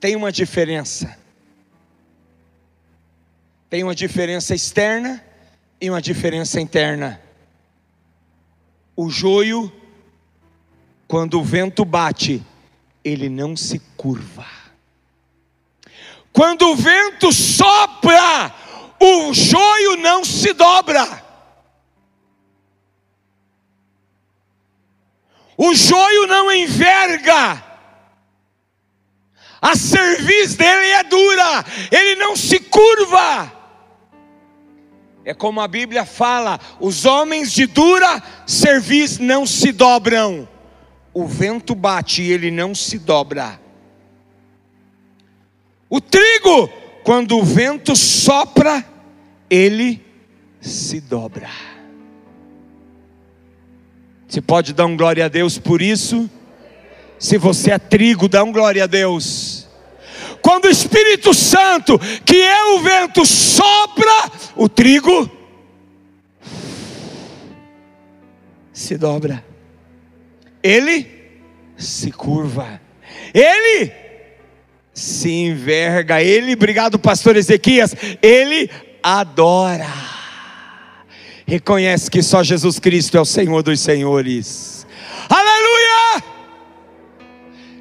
tem 0.00 0.16
uma 0.16 0.32
diferença. 0.32 1.16
Tem 3.70 3.84
uma 3.84 3.94
diferença 3.94 4.54
externa 4.54 5.24
e 5.80 5.88
uma 5.88 6.02
diferença 6.02 6.60
interna. 6.60 7.20
O 8.96 9.08
joio, 9.08 9.70
quando 11.06 11.38
o 11.38 11.44
vento 11.44 11.84
bate, 11.84 12.42
ele 13.04 13.28
não 13.28 13.56
se 13.56 13.78
curva. 13.96 14.46
Quando 16.32 16.62
o 16.70 16.76
vento 16.76 17.32
sopra, 17.32 18.52
o 19.00 19.32
joio 19.32 19.96
não 19.96 20.24
se 20.24 20.52
dobra. 20.52 21.27
O 25.60 25.74
joio 25.74 26.28
não 26.28 26.52
enverga. 26.52 27.64
A 29.60 29.74
cerviz 29.74 30.54
dele 30.54 30.86
é 30.92 31.02
dura, 31.02 31.64
ele 31.90 32.14
não 32.14 32.36
se 32.36 32.60
curva. 32.60 33.52
É 35.24 35.34
como 35.34 35.60
a 35.60 35.66
Bíblia 35.66 36.06
fala: 36.06 36.60
os 36.78 37.04
homens 37.04 37.52
de 37.52 37.66
dura 37.66 38.22
cerviz 38.46 39.18
não 39.18 39.44
se 39.44 39.72
dobram. 39.72 40.48
O 41.12 41.26
vento 41.26 41.74
bate 41.74 42.22
e 42.22 42.30
ele 42.30 42.52
não 42.52 42.72
se 42.72 42.96
dobra. 42.96 43.60
O 45.90 46.00
trigo, 46.00 46.68
quando 47.02 47.36
o 47.36 47.42
vento 47.42 47.96
sopra, 47.96 48.84
ele 49.50 50.04
se 50.60 51.00
dobra. 51.00 51.50
Você 54.28 54.40
pode 54.42 54.74
dar 54.74 54.86
um 54.86 54.96
glória 54.96 55.24
a 55.24 55.28
Deus 55.28 55.58
por 55.58 55.80
isso? 55.80 56.28
Se 57.18 57.38
você 57.38 57.70
é 57.70 57.78
trigo, 57.78 58.28
dá 58.28 58.44
um 58.44 58.52
glória 58.52 58.84
a 58.84 58.86
Deus. 58.86 59.66
Quando 60.42 60.66
o 60.66 60.70
Espírito 60.70 61.32
Santo, 61.32 61.98
que 62.24 62.36
é 62.36 62.64
o 62.74 62.80
vento, 62.80 63.24
sopra, 63.24 64.30
o 64.54 64.68
trigo 64.68 65.30
se 68.72 68.96
dobra. 68.96 69.44
Ele 70.62 71.06
se 71.76 72.12
curva. 72.12 72.80
Ele 73.34 73.92
se 74.92 75.30
enverga, 75.30 76.22
ele, 76.22 76.54
obrigado, 76.54 76.98
pastor 76.98 77.36
Ezequias, 77.36 77.94
ele 78.20 78.68
adora, 79.02 79.86
reconhece 81.48 82.10
que 82.10 82.22
só 82.22 82.42
Jesus 82.42 82.78
Cristo 82.78 83.16
é 83.16 83.20
o 83.20 83.24
Senhor 83.24 83.62
dos 83.62 83.80
Senhores, 83.80 84.86
aleluia! 85.28 86.22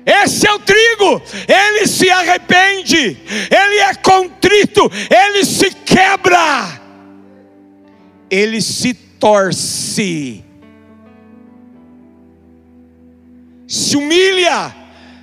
Esse 0.05 0.47
é 0.47 0.53
o 0.53 0.59
trigo, 0.59 1.21
ele 1.45 1.85
se 1.85 2.09
arrepende, 2.09 3.17
ele 3.51 3.79
é 3.79 3.93
contrito, 3.95 4.89
ele 5.11 5.43
se 5.43 5.69
quebra, 5.71 6.79
ele 8.29 8.61
se 8.61 8.93
torce, 8.93 10.45
se 13.67 13.97
humilha, 13.97 14.73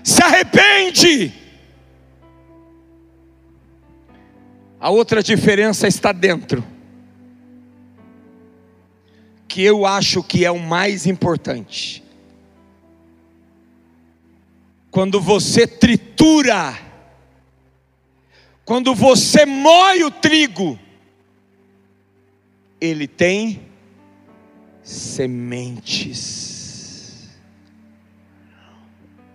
se 0.02 0.22
arrepende, 0.22 1.32
A 4.84 4.90
outra 4.90 5.22
diferença 5.22 5.88
está 5.88 6.12
dentro, 6.12 6.62
que 9.54 9.62
eu 9.62 9.86
acho 9.86 10.20
que 10.20 10.44
é 10.44 10.50
o 10.50 10.58
mais 10.58 11.06
importante. 11.06 12.02
Quando 14.90 15.20
você 15.20 15.64
tritura, 15.64 16.76
quando 18.64 18.92
você 18.96 19.46
moe 19.46 20.02
o 20.02 20.10
trigo, 20.10 20.76
ele 22.80 23.06
tem 23.06 23.68
sementes. 24.82 25.78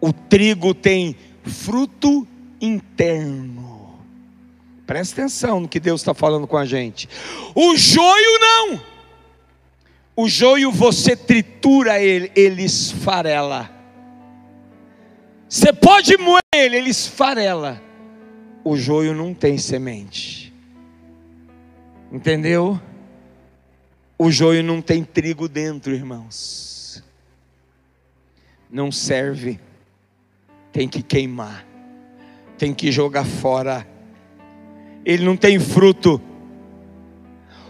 O 0.02 0.12
trigo 0.12 0.74
tem 0.74 1.16
fruto 1.46 2.28
interno. 2.60 3.98
Presta 4.86 5.22
atenção 5.22 5.62
no 5.62 5.70
que 5.70 5.80
Deus 5.80 6.02
está 6.02 6.14
falando 6.14 6.46
com 6.46 6.58
a 6.58 6.66
gente. 6.66 7.08
O 7.56 7.78
joio 7.78 8.40
não. 8.42 8.99
O 10.20 10.28
joio 10.28 10.70
você 10.70 11.16
tritura 11.16 12.02
ele, 12.02 12.30
ele 12.36 12.64
esfarela. 12.64 13.70
Você 15.48 15.72
pode 15.72 16.18
moer 16.18 16.42
ele, 16.54 16.76
ele 16.76 16.90
esfarela. 16.90 17.82
O 18.64 18.76
joio 18.76 19.16
não 19.16 19.34
tem 19.34 19.58
semente. 19.58 20.54
Entendeu? 22.12 22.80
O 24.18 24.30
joio 24.30 24.62
não 24.62 24.82
tem 24.82 25.06
trigo 25.06 25.48
dentro, 25.48 25.94
irmãos. 25.94 27.02
Não 28.70 28.92
serve. 28.92 29.58
Tem 30.74 30.88
que 30.88 31.02
queimar. 31.02 31.66
Tem 32.58 32.74
que 32.74 32.92
jogar 32.92 33.26
fora 33.26 33.88
ele 35.06 35.24
não 35.24 35.36
tem 35.36 35.60
fruto. 35.60 36.22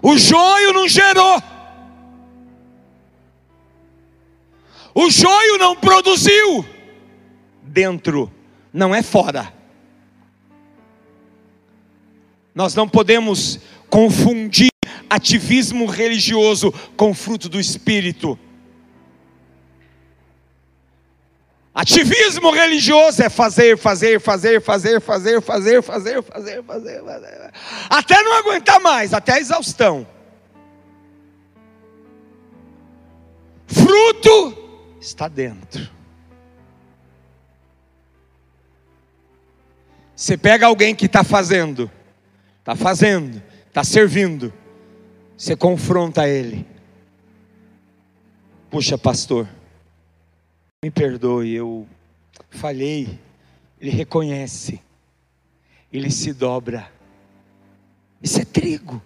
O 0.02 0.18
joio 0.18 0.74
não 0.74 0.88
gerou. 0.88 1.42
O 5.00 5.10
joio 5.10 5.58
não 5.58 5.78
produziu. 5.78 6.66
Dentro, 7.64 8.30
não 8.74 8.94
é 8.94 9.02
fora. 9.02 9.54
Nós 12.54 12.76
não 12.76 12.86
podemos 12.86 13.62
confundir 13.90 14.68
ativismo 15.10 15.86
religioso 15.86 16.74
com 16.98 17.14
fruto 17.14 17.48
do 17.48 17.62
espírito. 17.62 18.38
Ativismo 21.74 22.52
religioso 22.52 23.24
é 23.24 23.30
fazer, 23.30 23.78
fazer, 23.78 24.20
fazer, 24.20 24.60
fazer, 24.62 25.00
fazer, 25.00 25.42
fazer, 25.42 25.42
fazer, 25.42 25.82
fazer, 25.82 26.22
fazer, 26.22 27.04
fazer, 27.06 27.54
até 27.90 28.22
não 28.22 28.34
aguentar 28.34 28.82
mais, 28.82 29.14
até 29.14 29.36
a 29.36 29.40
exaustão. 29.40 30.06
Fruto 33.66 34.69
está 35.00 35.28
dentro. 35.28 35.90
Você 40.16 40.38
pega 40.38 40.66
alguém 40.66 40.94
que 40.94 41.06
está 41.06 41.24
fazendo, 41.24 41.90
está 42.60 42.76
fazendo, 42.76 43.42
está 43.68 43.84
servindo, 43.84 44.54
você 45.38 45.56
confronta 45.56 46.28
ele. 46.28 46.68
Puxa, 48.70 48.98
pastor, 48.98 49.48
me 50.84 50.92
perdoe, 50.92 51.54
eu 51.54 51.88
falhei, 52.50 53.18
ele 53.80 53.92
reconhece, 53.92 54.82
ele 55.92 56.12
se 56.12 56.34
dobra. 56.34 56.92
Isso 58.22 58.42
é 58.42 58.46
trigo. 58.46 59.02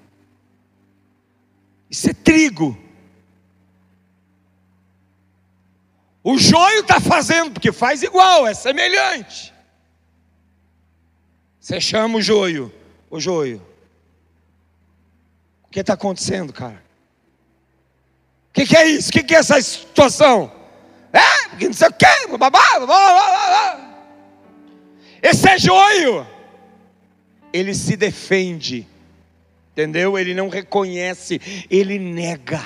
Isso 1.90 2.10
é 2.10 2.14
trigo. 2.14 2.76
O 6.24 6.38
joio 6.38 6.80
está 6.80 7.02
fazendo, 7.02 7.52
porque 7.52 7.72
faz 7.72 8.02
igual, 8.02 8.48
é 8.48 8.54
semelhante. 8.54 9.54
Você 11.60 11.82
chama 11.82 12.18
o 12.18 12.22
joio, 12.22 12.74
o 13.10 13.20
joio. 13.20 13.62
O 15.64 15.70
que 15.70 15.82
está 15.82 15.94
acontecendo, 15.94 16.54
cara? 16.54 16.82
O 18.50 18.54
que, 18.54 18.66
que, 18.66 18.78
é 18.78 18.86
isso? 18.88 19.10
O 19.10 19.12
que, 19.12 19.24
que, 19.24 19.36
é 19.36 19.40
essa 19.40 19.60
situação? 19.62 20.52
É, 21.12 21.50
porque 21.50 21.66
não 21.66 21.74
sei 21.74 21.88
o 21.90 21.94
quê, 21.94 22.38
babá, 22.38 22.80
babá. 22.80 23.94
Esse 25.22 25.50
é 25.50 25.58
joio. 25.58 26.28
Ele 27.52 27.74
se 27.74 27.98
defende, 27.98 28.88
entendeu? 29.72 30.18
Ele 30.18 30.34
não 30.34 30.48
reconhece, 30.48 31.42
ele 31.70 32.00
nega. 32.00 32.64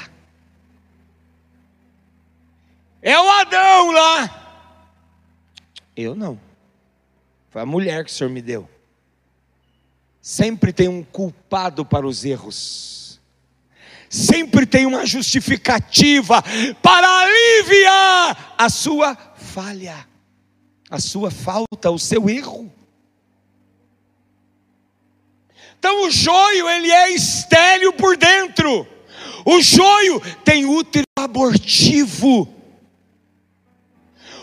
É 3.02 3.20
o 3.20 3.30
Adão 3.30 3.92
lá. 3.92 4.48
Eu 5.96 6.16
não. 6.16 6.40
Foi 7.50 7.62
a 7.62 7.66
mulher 7.66 8.04
que 8.04 8.12
o 8.12 8.14
Senhor 8.14 8.30
me 8.30 8.42
deu. 8.42 8.70
Sempre 10.22 10.74
tem 10.74 10.88
um 10.88 11.04
culpado 11.04 11.86
para 11.86 12.06
os 12.06 12.26
erros. 12.26 13.20
Sempre 14.10 14.66
tem 14.66 14.86
uma 14.86 15.06
justificativa 15.06 16.44
para 16.82 17.08
aliviar 17.08 18.56
a 18.58 18.70
sua 18.70 19.16
falha, 19.36 20.08
a 20.90 21.00
sua 21.00 21.30
falta, 21.30 21.92
o 21.92 22.00
seu 22.00 22.30
erro. 22.30 22.72
Então 25.80 26.06
o 26.06 26.12
joio 26.12 26.70
ele 26.70 26.92
é 26.92 27.12
estéril 27.12 27.94
por 27.94 28.18
dentro. 28.18 28.88
O 29.46 29.62
joio 29.62 30.22
tem 30.44 30.66
útero 30.66 31.06
abortivo. 31.18 32.57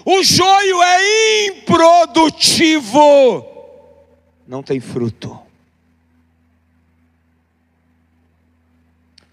O 0.05 0.23
joio 0.23 0.83
é 0.83 1.47
improdutivo, 1.47 3.01
não 4.47 4.63
tem 4.63 4.79
fruto. 4.79 5.41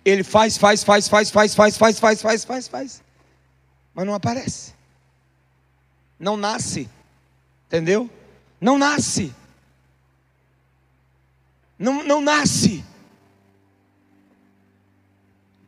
Ele 0.06 0.24
faz, 0.24 0.58
faz, 0.58 0.82
faz, 0.84 1.10
faz, 1.10 1.30
faz, 1.30 1.54
faz, 1.54 1.78
faz, 1.78 2.00
faz, 2.00 2.22
faz, 2.22 2.46
faz, 2.46 2.68
faz, 2.70 3.04
mas 3.94 4.06
não 4.06 4.14
aparece, 4.14 4.74
não 6.18 6.38
nasce, 6.38 6.90
entendeu? 7.68 8.10
Não 8.60 8.78
nasce, 8.78 9.36
não, 11.78 12.02
não 12.02 12.22
nasce. 12.22 12.86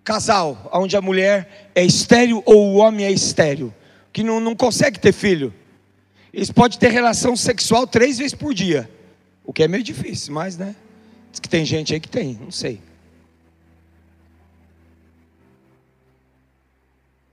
Casal, 0.04 0.70
onde 0.74 0.96
a 0.98 1.02
mulher 1.02 1.72
é 1.76 1.84
estéreo 1.84 2.42
ou 2.46 2.74
o 2.74 2.76
homem 2.76 3.06
é 3.06 3.12
estéreo 3.12 3.74
que 4.14 4.24
não, 4.24 4.40
não 4.40 4.56
consegue 4.56 5.00
ter 5.00 5.12
filho. 5.12 5.52
Eles 6.32 6.52
podem 6.52 6.78
ter 6.78 6.90
relação 6.90 7.36
sexual 7.36 7.88
três 7.88 8.20
vezes 8.20 8.36
por 8.36 8.54
dia. 8.54 8.90
O 9.44 9.52
que 9.52 9.64
é 9.64 9.68
meio 9.68 9.84
difícil, 9.84 10.34
mas 10.34 10.56
né? 10.56 10.76
Diz 11.32 11.40
que 11.40 11.50
tem 11.50 11.66
gente 11.66 11.94
aí 11.94 12.00
que 12.00 12.08
tem, 12.08 12.38
não 12.40 12.52
sei. 12.52 12.80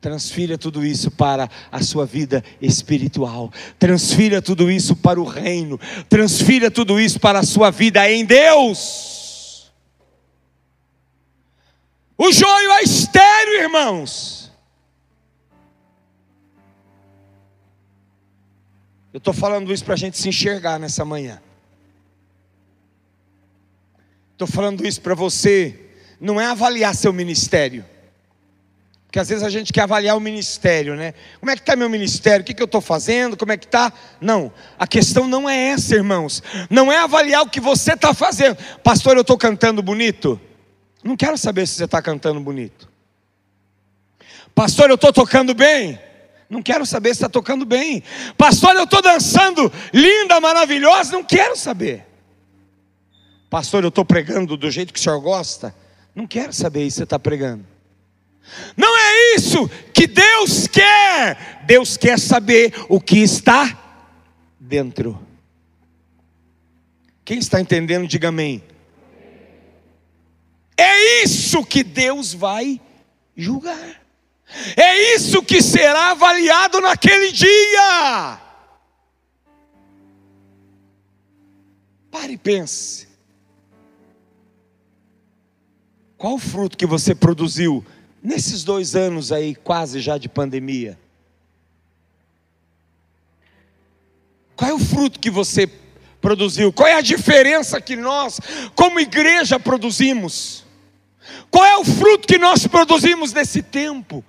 Transfira 0.01 0.59
tudo 0.59 0.85
isso 0.85 1.09
para 1.11 1.49
a 1.71 1.81
sua 1.83 2.07
vida 2.07 2.43
espiritual, 2.61 3.53
transfira 3.79 4.43
tudo 4.43 4.71
isso 4.71 4.95
para 4.95 5.19
o 5.21 5.25
reino, 5.25 5.81
transfira 6.09 6.71
tudo 6.71 7.01
isso 7.01 7.19
para 7.19 7.41
a 7.41 7.43
sua 7.43 7.71
vida 7.71 8.09
em 8.11 8.25
Deus. 8.25 9.73
O 12.19 12.33
joio 12.33 12.71
é 12.73 12.83
estéreo, 12.83 13.63
irmãos. 13.63 14.36
Eu 19.17 19.19
estou 19.19 19.33
falando 19.33 19.73
isso 19.73 19.83
para 19.83 19.95
a 19.95 19.97
gente 19.97 20.19
se 20.19 20.29
enxergar 20.29 20.79
nessa 20.79 21.03
manhã. 21.03 21.41
Estou 24.33 24.47
falando 24.47 24.87
isso 24.87 25.01
para 25.01 25.15
você, 25.15 25.89
não 26.21 26.39
é 26.39 26.45
avaliar 26.45 26.95
seu 26.95 27.15
ministério. 27.15 27.83
Porque 29.07 29.19
às 29.19 29.31
vezes 29.31 29.43
a 29.43 29.49
gente 29.49 29.73
quer 29.73 29.85
avaliar 29.85 30.19
o 30.19 30.21
ministério, 30.21 30.95
né? 30.97 31.15
Como 31.41 31.51
é 31.51 31.55
que 31.55 31.63
está 31.63 31.75
meu 31.75 31.89
ministério? 31.89 32.43
O 32.43 32.45
que, 32.45 32.53
que 32.53 32.61
eu 32.61 32.67
estou 32.67 32.83
fazendo? 32.83 33.39
Como 33.39 33.51
é 33.53 33.57
que 33.57 33.65
está? 33.65 33.91
Não, 34.21 34.53
a 34.79 34.87
questão 34.87 35.27
não 35.27 35.49
é 35.49 35.69
essa, 35.69 35.95
irmãos. 35.95 36.43
Não 36.69 36.93
é 36.93 36.99
avaliar 36.99 37.41
o 37.41 37.49
que 37.49 37.59
você 37.59 37.95
está 37.95 38.13
fazendo. 38.13 38.59
Pastor, 38.85 39.17
eu 39.17 39.23
estou 39.23 39.39
cantando 39.39 39.83
bonito? 39.83 40.39
Não 41.03 41.17
quero 41.17 41.39
saber 41.39 41.67
se 41.67 41.77
você 41.77 41.87
está 41.87 42.03
cantando 42.03 42.39
bonito. 42.39 42.87
Pastor, 44.55 44.91
eu 44.91 44.97
estou 44.97 45.11
tocando 45.11 45.55
bem? 45.55 46.06
Não 46.49 46.63
quero 46.63 46.87
saber 46.87 47.09
se 47.09 47.15
está 47.15 47.29
tocando 47.29 47.65
bem. 47.65 48.03
Pastor, 48.39 48.75
eu 48.77 48.85
estou 48.85 49.03
dançando 49.03 49.73
linda, 49.93 50.41
maravilhosa. 50.41 51.13
Não 51.13 51.25
quero 51.25 51.57
saber. 51.57 52.07
Pastor, 53.51 53.83
eu 53.83 53.89
estou 53.89 54.05
pregando 54.05 54.57
do 54.57 54.71
jeito 54.71 54.93
que 54.93 54.99
o 54.99 55.03
senhor 55.03 55.21
gosta. 55.21 55.75
Não 56.15 56.27
quero 56.27 56.53
saber 56.53 56.89
se 56.91 56.99
você 56.99 57.03
está 57.05 57.19
pregando. 57.19 57.65
Não 58.77 58.97
é 58.97 59.35
isso 59.35 59.69
que 59.93 60.07
Deus 60.07 60.67
quer. 60.69 61.65
Deus 61.67 61.97
quer 61.97 62.19
saber 62.19 62.73
o 62.89 63.01
que 63.01 63.19
está 63.19 63.77
dentro. 64.59 65.21
Quem 67.25 67.39
está 67.39 67.61
entendendo, 67.61 68.07
diga 68.07 68.29
amém. 68.29 68.63
É 70.77 71.25
isso 71.25 71.65
que 71.65 71.83
Deus 71.83 72.33
vai 72.33 72.81
julgar. 73.37 74.06
É 74.77 75.15
isso 75.15 75.43
que 75.43 75.61
será 75.61 76.13
avaliado 76.13 76.81
naquele 76.81 77.33
dia. 77.33 78.41
Pare 82.11 82.33
e 82.35 82.39
pense. 82.39 83.09
Qual 86.17 86.35
o 86.35 86.39
fruto 86.39 86.79
que 86.79 86.87
você 86.87 87.15
produziu 87.15 87.85
nesses 88.23 88.65
dois 88.65 88.97
anos 88.97 89.33
aí, 89.33 89.55
quase 89.55 90.01
já 90.01 90.17
de 90.17 90.29
pandemia? 90.29 90.99
Qual 94.57 94.71
é 94.71 94.75
o 94.75 94.79
fruto 94.79 95.21
que 95.21 95.31
você 95.31 95.71
produziu? 96.21 96.73
Qual 96.73 96.89
é 96.89 96.95
a 96.95 97.03
diferença 97.03 97.81
que 97.81 97.95
nós, 97.95 98.41
como 98.75 98.99
igreja, 98.99 99.61
produzimos? 99.61 100.65
Qual 101.51 101.65
é 101.65 101.77
o 101.77 101.85
fruto 101.85 102.27
que 102.27 102.39
nós 102.39 102.67
produzimos 102.67 103.33
nesse 103.35 103.63
tempo? 103.63 104.25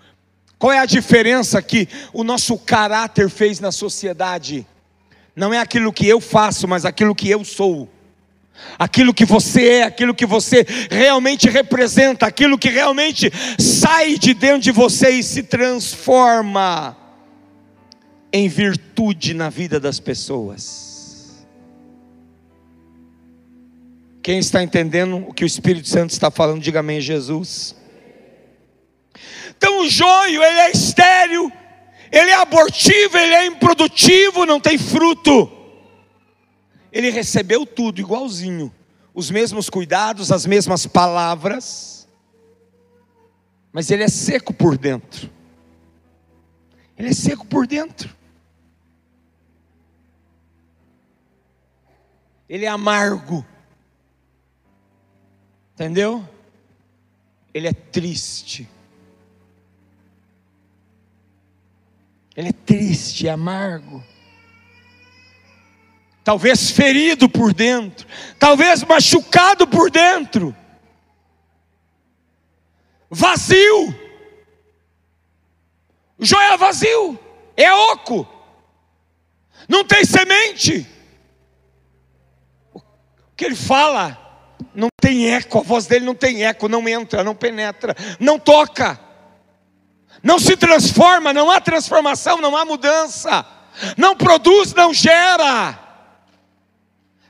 Qual 0.59 0.71
é 0.71 0.79
a 0.79 0.85
diferença 0.85 1.61
que 1.61 1.87
o 2.11 2.23
nosso 2.23 2.57
caráter 2.57 3.29
fez 3.29 3.59
na 3.59 3.71
sociedade? 3.71 4.65
Não 5.35 5.53
é 5.53 5.59
aquilo 5.59 5.93
que 5.93 6.07
eu 6.07 6.19
faço, 6.19 6.67
mas 6.67 6.83
aquilo 6.83 7.13
que 7.13 7.29
eu 7.29 7.45
sou. 7.45 7.87
Aquilo 8.79 9.13
que 9.13 9.23
você 9.23 9.69
é, 9.69 9.83
aquilo 9.83 10.15
que 10.15 10.25
você 10.25 10.65
realmente 10.89 11.47
representa, 11.47 12.25
aquilo 12.25 12.57
que 12.57 12.69
realmente 12.69 13.31
sai 13.59 14.17
de 14.17 14.33
dentro 14.33 14.61
de 14.61 14.71
você 14.71 15.11
e 15.11 15.23
se 15.23 15.43
transforma 15.43 16.97
em 18.33 18.49
virtude 18.49 19.35
na 19.35 19.49
vida 19.49 19.79
das 19.79 19.99
pessoas. 19.99 21.45
Quem 24.23 24.39
está 24.39 24.63
entendendo 24.63 25.17
o 25.17 25.33
que 25.33 25.43
o 25.43 25.47
Espírito 25.47 25.87
Santo 25.87 26.09
está 26.09 26.31
falando, 26.31 26.61
diga 26.61 26.79
amém, 26.79 26.99
Jesus. 26.99 27.75
Então 29.57 29.81
o 29.81 29.89
joio, 29.89 30.43
ele 30.43 30.59
é 30.59 30.71
estéril, 30.71 31.51
ele 32.11 32.29
é 32.29 32.35
abortivo, 32.35 33.17
ele 33.17 33.33
é 33.33 33.45
improdutivo, 33.47 34.45
não 34.45 34.59
tem 34.59 34.77
fruto. 34.77 35.51
Ele 36.91 37.09
recebeu 37.09 37.65
tudo 37.65 37.99
igualzinho, 37.99 38.73
os 39.13 39.29
mesmos 39.31 39.69
cuidados, 39.69 40.31
as 40.31 40.45
mesmas 40.45 40.85
palavras, 40.85 42.07
mas 43.71 43.91
ele 43.91 44.03
é 44.03 44.07
seco 44.07 44.53
por 44.53 44.77
dentro. 44.77 45.29
Ele 46.97 47.09
é 47.09 47.13
seco 47.13 47.45
por 47.45 47.67
dentro. 47.67 48.15
Ele 52.47 52.65
é 52.65 52.69
amargo. 52.69 53.45
Entendeu? 55.73 56.27
Ele 57.53 57.67
é 57.67 57.73
triste. 57.73 58.67
Ele 62.37 62.49
é 62.49 62.53
triste, 62.53 63.27
é 63.27 63.31
amargo. 63.31 64.03
Talvez 66.23 66.69
ferido 66.69 67.27
por 67.27 67.51
dentro, 67.51 68.07
talvez 68.37 68.83
machucado 68.83 69.65
por 69.65 69.89
dentro, 69.89 70.55
vazio. 73.09 73.95
O 76.19 76.25
joio 76.25 76.53
é 76.53 76.57
vazio, 76.57 77.19
é 77.55 77.73
oco, 77.73 78.27
não 79.69 79.83
tem 79.85 80.03
semente. 80.03 80.85
O 82.73 82.81
que 83.35 83.45
ele 83.45 83.55
fala 83.55 84.55
não 84.75 84.89
tem 85.01 85.31
eco, 85.31 85.59
a 85.59 85.63
voz 85.63 85.87
dele 85.87 86.05
não 86.05 86.15
tem 86.15 86.43
eco, 86.43 86.67
não 86.67 86.87
entra, 86.89 87.23
não 87.23 87.33
penetra, 87.33 87.95
não 88.19 88.37
toca 88.37 89.06
não 90.23 90.39
se 90.39 90.55
transforma, 90.57 91.33
não 91.33 91.49
há 91.49 91.59
transformação, 91.59 92.41
não 92.41 92.55
há 92.55 92.65
mudança, 92.65 93.45
não 93.95 94.15
produz, 94.15 94.73
não 94.73 94.93
gera, 94.93 95.77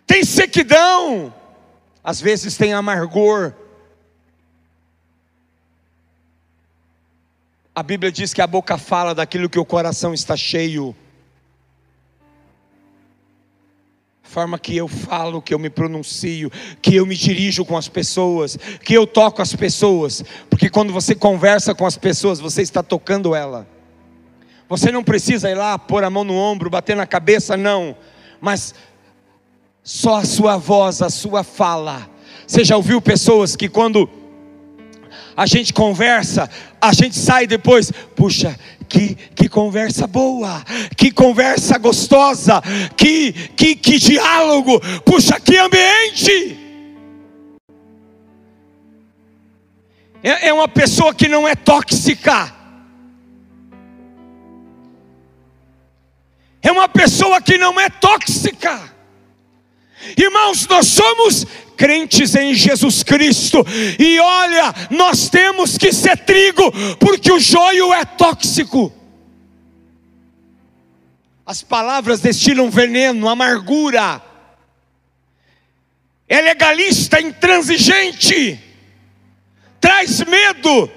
tem 0.05 0.23
sequidão, 0.23 1.33
às 2.03 2.21
vezes 2.21 2.55
tem 2.55 2.73
amargor. 2.73 3.53
A 7.75 7.83
Bíblia 7.83 8.11
diz 8.11 8.33
que 8.33 8.41
a 8.41 8.47
boca 8.47 8.77
fala 8.77 9.13
daquilo 9.13 9.49
que 9.49 9.59
o 9.59 9.65
coração 9.65 10.13
está 10.13 10.35
cheio. 10.35 10.95
Forma 14.27 14.59
que 14.59 14.75
eu 14.75 14.87
falo, 14.87 15.41
que 15.41 15.53
eu 15.53 15.59
me 15.59 15.69
pronuncio, 15.69 16.51
que 16.81 16.95
eu 16.95 17.05
me 17.05 17.15
dirijo 17.15 17.65
com 17.65 17.77
as 17.77 17.87
pessoas, 17.87 18.57
que 18.83 18.93
eu 18.93 19.07
toco 19.07 19.41
as 19.41 19.55
pessoas, 19.55 20.23
porque 20.49 20.69
quando 20.69 20.93
você 20.93 21.15
conversa 21.15 21.73
com 21.73 21.85
as 21.85 21.97
pessoas, 21.97 22.39
você 22.39 22.61
está 22.61 22.83
tocando 22.83 23.33
ela. 23.33 23.67
Você 24.69 24.91
não 24.91 25.03
precisa 25.03 25.49
ir 25.49 25.55
lá 25.55 25.79
pôr 25.79 26.03
a 26.03 26.09
mão 26.09 26.23
no 26.23 26.35
ombro, 26.35 26.69
bater 26.69 26.95
na 26.95 27.07
cabeça, 27.07 27.55
não, 27.55 27.95
mas 28.41 28.75
só 29.81 30.17
a 30.17 30.25
sua 30.25 30.57
voz, 30.57 31.01
a 31.01 31.09
sua 31.09 31.43
fala. 31.43 32.09
Você 32.45 32.63
já 32.63 32.75
ouviu 32.75 33.01
pessoas 33.01 33.55
que 33.55 33.69
quando 33.69 34.09
a 35.35 35.45
gente 35.45 35.73
conversa, 35.73 36.49
a 36.81 36.91
gente 36.91 37.15
sai 37.15 37.47
depois, 37.47 37.91
puxa, 38.15 38.57
que, 38.87 39.15
que 39.35 39.49
conversa 39.49 40.07
boa, 40.07 40.63
que 40.95 41.11
conversa 41.11 41.77
gostosa, 41.77 42.61
que, 42.95 43.33
que, 43.55 43.75
que 43.75 43.97
diálogo, 43.97 44.79
puxa, 45.01 45.39
que 45.39 45.57
ambiente. 45.57 46.57
É, 50.23 50.49
é 50.49 50.53
uma 50.53 50.67
pessoa 50.67 51.13
que 51.13 51.27
não 51.27 51.47
é 51.47 51.55
tóxica, 51.55 52.53
é 56.61 56.71
uma 56.71 56.89
pessoa 56.89 57.41
que 57.41 57.57
não 57.57 57.79
é 57.79 57.89
tóxica. 57.89 58.95
Irmãos, 60.17 60.67
nós 60.67 60.87
somos 60.87 61.45
crentes 61.77 62.35
em 62.35 62.53
Jesus 62.53 63.03
Cristo, 63.03 63.65
e 63.99 64.19
olha, 64.19 64.73
nós 64.89 65.29
temos 65.29 65.77
que 65.77 65.93
ser 65.93 66.17
trigo, 66.17 66.71
porque 66.99 67.31
o 67.31 67.39
joio 67.39 67.93
é 67.93 68.03
tóxico. 68.03 68.91
As 71.45 71.61
palavras 71.61 72.19
destilam 72.19 72.69
veneno, 72.69 73.29
amargura, 73.29 74.21
é 76.27 76.41
legalista, 76.41 77.21
intransigente, 77.21 78.59
traz 79.79 80.21
medo, 80.25 80.91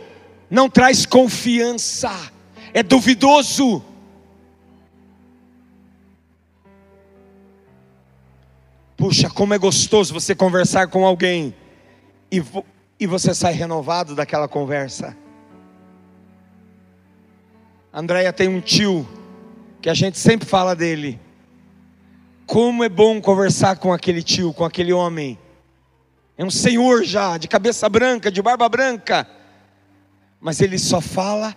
não 0.51 0.69
traz 0.69 1.07
confiança, 1.07 2.11
é 2.75 2.83
duvidoso. 2.83 3.85
Puxa, 9.01 9.31
como 9.31 9.55
é 9.55 9.59
gostoso 9.59 10.13
você 10.13 10.35
conversar 10.35 10.89
com 10.89 11.07
alguém 11.07 11.55
e, 12.31 12.45
e 13.01 13.07
você 13.07 13.33
sai 13.33 13.55
renovado 13.55 14.15
daquela 14.15 14.47
conversa. 14.47 15.17
Andréia 17.91 18.31
tem 18.31 18.47
um 18.47 18.61
tio 18.61 19.09
que 19.81 19.89
a 19.89 19.95
gente 19.95 20.19
sempre 20.19 20.47
fala 20.47 20.77
dele. 20.77 21.19
Como 22.45 22.85
é 22.85 22.91
bom 22.91 23.23
conversar 23.23 23.79
com 23.79 23.91
aquele 23.91 24.23
tio, 24.23 24.53
com 24.53 24.67
aquele 24.67 24.93
homem. 24.93 25.39
É 26.37 26.45
um 26.45 26.51
senhor 26.51 27.03
já, 27.03 27.39
de 27.39 27.49
cabeça 27.49 27.89
branca, 27.89 28.31
de 28.31 28.43
barba 28.43 28.69
branca. 28.69 29.27
Mas 30.39 30.61
ele 30.61 30.79
só 30.79 31.01
fala 31.01 31.57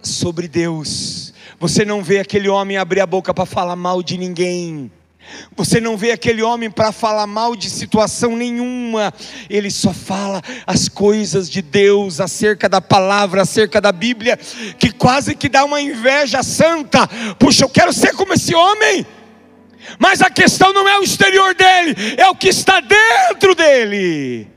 sobre 0.00 0.46
Deus. 0.46 1.34
Você 1.58 1.84
não 1.84 2.04
vê 2.04 2.20
aquele 2.20 2.48
homem 2.48 2.76
abrir 2.76 3.00
a 3.00 3.06
boca 3.06 3.34
para 3.34 3.44
falar 3.44 3.74
mal 3.74 4.00
de 4.00 4.16
ninguém. 4.16 4.92
Você 5.56 5.80
não 5.80 5.96
vê 5.96 6.12
aquele 6.12 6.42
homem 6.42 6.70
para 6.70 6.92
falar 6.92 7.26
mal 7.26 7.54
de 7.54 7.70
situação 7.70 8.36
nenhuma, 8.36 9.12
ele 9.48 9.70
só 9.70 9.92
fala 9.92 10.42
as 10.66 10.88
coisas 10.88 11.48
de 11.50 11.62
Deus, 11.62 12.20
acerca 12.20 12.68
da 12.68 12.80
palavra, 12.80 13.42
acerca 13.42 13.80
da 13.80 13.92
Bíblia, 13.92 14.36
que 14.78 14.92
quase 14.92 15.34
que 15.34 15.48
dá 15.48 15.64
uma 15.64 15.80
inveja 15.80 16.42
santa. 16.42 17.06
Puxa, 17.38 17.64
eu 17.64 17.68
quero 17.68 17.92
ser 17.92 18.14
como 18.14 18.34
esse 18.34 18.54
homem, 18.54 19.06
mas 19.98 20.22
a 20.22 20.30
questão 20.30 20.72
não 20.72 20.88
é 20.88 20.98
o 20.98 21.02
exterior 21.02 21.54
dele, 21.54 21.94
é 22.16 22.28
o 22.28 22.34
que 22.34 22.48
está 22.48 22.80
dentro 22.80 23.54
dele 23.54 24.53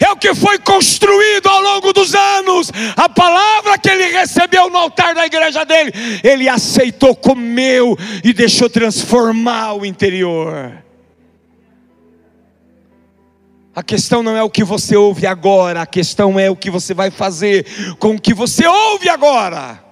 é 0.00 0.10
o 0.10 0.16
que 0.16 0.34
foi 0.34 0.58
construído 0.58 1.46
ao 1.46 1.60
longo 1.60 1.92
dos 1.92 2.14
anos. 2.14 2.70
A 2.96 3.08
palavra 3.08 3.78
que 3.78 3.88
ele 3.88 4.04
recebeu 4.06 4.70
no 4.70 4.78
altar 4.78 5.14
da 5.14 5.26
igreja 5.26 5.64
dele, 5.64 5.92
ele 6.22 6.48
aceitou, 6.48 7.14
comeu 7.14 7.96
e 8.22 8.32
deixou 8.32 8.68
transformar 8.68 9.74
o 9.74 9.84
interior. 9.84 10.84
A 13.74 13.82
questão 13.82 14.22
não 14.22 14.36
é 14.36 14.42
o 14.42 14.50
que 14.50 14.62
você 14.62 14.96
ouve 14.96 15.26
agora, 15.26 15.82
a 15.82 15.86
questão 15.86 16.38
é 16.38 16.48
o 16.48 16.54
que 16.54 16.70
você 16.70 16.94
vai 16.94 17.10
fazer 17.10 17.66
com 17.98 18.14
o 18.14 18.20
que 18.20 18.32
você 18.32 18.66
ouve 18.66 19.08
agora. 19.08 19.82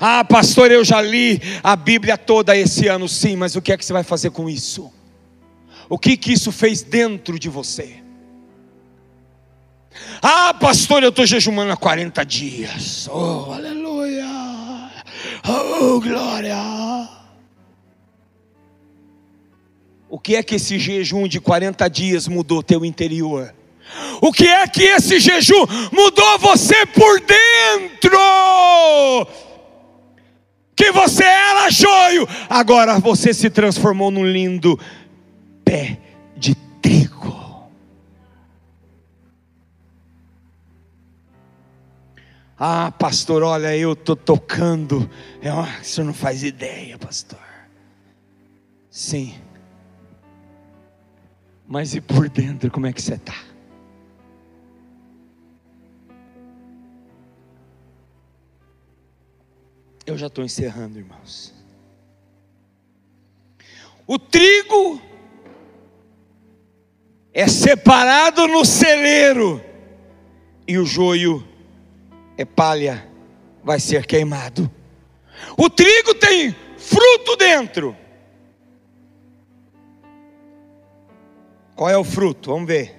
Ah, 0.00 0.24
pastor, 0.24 0.70
eu 0.70 0.82
já 0.82 1.00
li 1.00 1.40
a 1.62 1.76
Bíblia 1.76 2.16
toda 2.16 2.56
esse 2.56 2.86
ano, 2.86 3.08
sim, 3.08 3.36
mas 3.36 3.54
o 3.54 3.62
que 3.62 3.72
é 3.72 3.76
que 3.76 3.84
você 3.84 3.92
vai 3.92 4.02
fazer 4.02 4.30
com 4.30 4.48
isso? 4.48 4.90
O 5.88 5.98
que 5.98 6.16
que 6.16 6.32
isso 6.32 6.50
fez 6.50 6.82
dentro 6.82 7.38
de 7.38 7.48
você? 7.48 8.05
Ah, 10.22 10.54
pastor, 10.54 11.02
eu 11.02 11.10
estou 11.10 11.26
jejuando 11.26 11.72
há 11.72 11.76
40 11.76 12.24
dias. 12.24 13.08
Oh, 13.10 13.52
aleluia. 13.52 14.26
Oh, 15.46 16.00
glória. 16.00 16.56
O 20.08 20.18
que 20.18 20.36
é 20.36 20.42
que 20.42 20.54
esse 20.54 20.78
jejum 20.78 21.26
de 21.28 21.40
40 21.40 21.88
dias 21.88 22.28
mudou 22.28 22.62
teu 22.62 22.84
interior? 22.84 23.54
O 24.20 24.32
que 24.32 24.46
é 24.46 24.66
que 24.66 24.82
esse 24.82 25.20
jejum 25.20 25.66
mudou 25.92 26.38
você 26.38 26.86
por 26.86 27.20
dentro? 27.20 28.18
Que 30.74 30.92
você 30.92 31.24
era 31.24 31.70
joio, 31.70 32.28
agora 32.48 32.98
você 32.98 33.32
se 33.32 33.48
transformou 33.48 34.10
num 34.10 34.24
lindo 34.24 34.78
pé 35.64 36.05
Ah, 42.58 42.90
pastor, 42.90 43.42
olha, 43.42 43.76
eu 43.76 43.92
estou 43.92 44.16
tocando. 44.16 45.08
É 45.42 45.52
o 45.52 45.84
senhor 45.84 46.06
não 46.06 46.14
faz 46.14 46.42
ideia, 46.42 46.96
pastor. 46.98 47.38
Sim. 48.90 49.34
Mas 51.66 51.94
e 51.94 52.00
por 52.00 52.28
dentro, 52.28 52.70
como 52.70 52.86
é 52.86 52.92
que 52.92 53.02
você 53.02 53.14
está? 53.14 53.34
Eu 60.06 60.16
já 60.16 60.28
estou 60.28 60.44
encerrando, 60.44 60.98
irmãos. 60.98 61.52
O 64.06 64.18
trigo 64.18 65.02
é 67.34 67.48
separado 67.48 68.46
no 68.46 68.64
celeiro, 68.64 69.60
e 70.66 70.78
o 70.78 70.86
joio 70.86 71.46
é 72.36 72.44
palha, 72.44 73.08
vai 73.62 73.80
ser 73.80 74.06
queimado. 74.06 74.70
O 75.56 75.68
trigo 75.68 76.14
tem 76.14 76.54
fruto 76.76 77.36
dentro. 77.36 77.96
Qual 81.74 81.90
é 81.90 81.96
o 81.96 82.04
fruto? 82.04 82.50
Vamos 82.50 82.66
ver. 82.66 82.98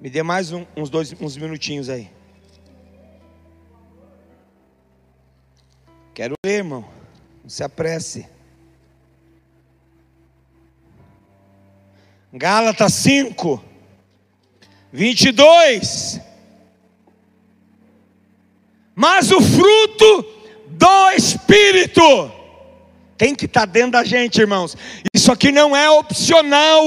Me 0.00 0.08
dê 0.08 0.22
mais 0.22 0.52
um, 0.52 0.66
uns 0.76 0.90
dois, 0.90 1.12
uns 1.20 1.36
minutinhos 1.36 1.88
aí. 1.88 2.10
Quero 6.14 6.34
ler, 6.44 6.58
irmão. 6.58 6.84
Não 7.42 7.50
se 7.50 7.62
apresse. 7.62 8.26
Gálatas 12.32 12.94
5, 12.94 13.62
22. 14.92 16.31
Mas 18.94 19.30
o 19.30 19.40
fruto 19.40 20.26
do 20.68 21.10
Espírito 21.10 22.30
tem 23.16 23.34
que 23.34 23.46
estar 23.46 23.60
tá 23.60 23.66
dentro 23.66 23.92
da 23.92 24.04
gente, 24.04 24.40
irmãos. 24.40 24.76
Isso 25.14 25.30
aqui 25.30 25.52
não 25.52 25.76
é 25.76 25.88
opcional. 25.90 26.84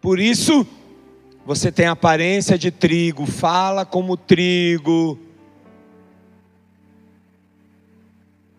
Por 0.00 0.18
isso, 0.18 0.66
você 1.46 1.72
tem 1.72 1.86
aparência 1.86 2.58
de 2.58 2.70
trigo, 2.70 3.24
fala 3.24 3.86
como 3.86 4.16
trigo. 4.16 5.18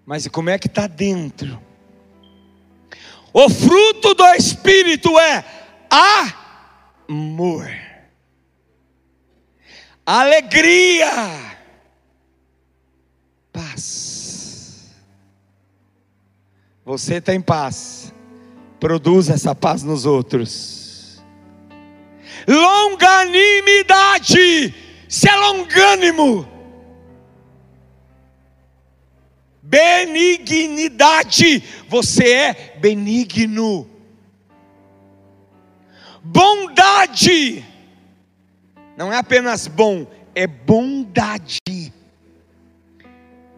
Mas 0.05 0.26
e 0.26 0.30
como 0.30 0.49
é 0.49 0.57
que 0.57 0.68
está 0.68 0.88
dentro? 0.88 1.62
O 3.32 3.47
fruto 3.47 4.16
do 4.16 4.26
Espírito 4.34 5.20
é 5.20 5.45
amor, 7.07 7.70
alegria, 10.03 11.48
paz. 13.80 14.89
Você 16.86 17.19
tem 17.21 17.41
paz, 17.41 18.13
produz 18.80 19.30
essa 19.30 19.55
paz 19.55 19.84
nos 19.84 20.05
outros. 20.05 21.21
Longanimidade, 22.47 24.73
se 25.07 25.30
é 25.30 25.36
longânimo 25.36 26.47
Benignidade, 29.61 31.63
você 31.88 32.34
é 32.34 32.77
benigno. 32.82 33.88
Bondade, 36.23 37.63
não 38.97 39.13
é 39.13 39.17
apenas 39.17 39.67
bom, 39.67 40.07
é 40.34 40.47
bondade. 40.47 41.59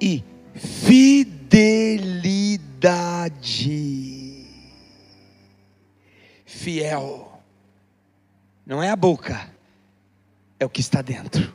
E 0.02 0.24
fidelidade. 0.56 1.62
Fiel, 6.44 7.42
não 8.66 8.82
é 8.82 8.90
a 8.90 8.96
boca, 8.96 9.50
é 10.60 10.66
o 10.66 10.70
que 10.70 10.82
está 10.82 11.02
dentro. 11.02 11.54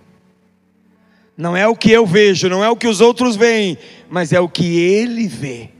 Não 1.37 1.57
é 1.57 1.67
o 1.69 1.77
que 1.77 1.91
eu 1.91 2.07
vejo, 2.07 2.49
não 2.49 2.65
é 2.65 2.71
o 2.71 2.77
que 2.77 2.89
os 2.89 3.01
outros 3.01 3.37
veem, 3.37 3.77
mas 4.09 4.33
é 4.33 4.41
o 4.41 4.49
que 4.49 4.79
ele 4.79 5.29
vê. 5.29 5.71